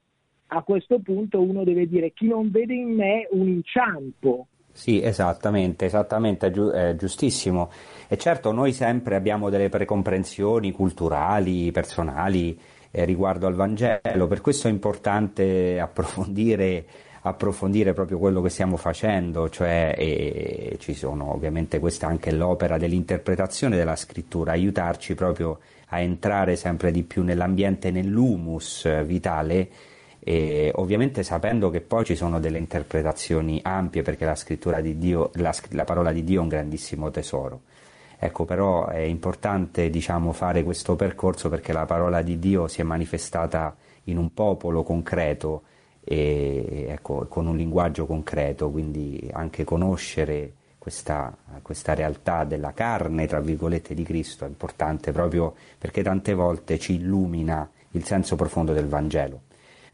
[0.48, 4.48] a questo punto uno deve dire chi non vede in me un inciampo.
[4.72, 7.72] Sì, esattamente, esattamente, è giustissimo.
[8.10, 12.60] E certo noi sempre abbiamo delle precomprensioni culturali, personali,
[12.96, 14.28] eh, riguardo al Vangelo.
[14.28, 16.86] Per questo è importante approfondire
[17.26, 23.76] approfondire proprio quello che stiamo facendo, cioè e ci sono ovviamente questa anche l'opera dell'interpretazione
[23.76, 29.70] della scrittura, aiutarci proprio a entrare sempre di più nell'ambiente, nell'humus vitale
[30.20, 35.32] e ovviamente sapendo che poi ci sono delle interpretazioni ampie perché la scrittura di Dio,
[35.34, 37.62] la, la parola di Dio è un grandissimo tesoro.
[38.26, 42.84] Ecco, però è importante diciamo, fare questo percorso perché la parola di Dio si è
[42.84, 45.62] manifestata in un popolo concreto
[46.04, 53.40] e ecco, con un linguaggio concreto, quindi anche conoscere questa, questa, realtà della carne, tra
[53.40, 58.88] virgolette, di Cristo è importante proprio perché tante volte ci illumina il senso profondo del
[58.88, 59.42] Vangelo.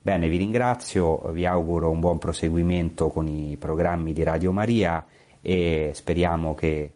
[0.01, 5.05] Bene, vi ringrazio, vi auguro un buon proseguimento con i programmi di Radio Maria
[5.41, 6.91] e speriamo che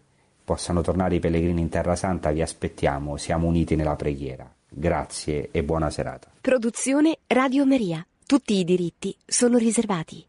[0.46, 4.50] possano tornare i pellegrini in Terra Santa, vi aspettiamo, siamo uniti nella preghiera.
[4.70, 6.32] Grazie e buona serata.
[6.40, 8.06] Produzione Radio Maria.
[8.26, 10.24] Tutti i diritti sono riservati.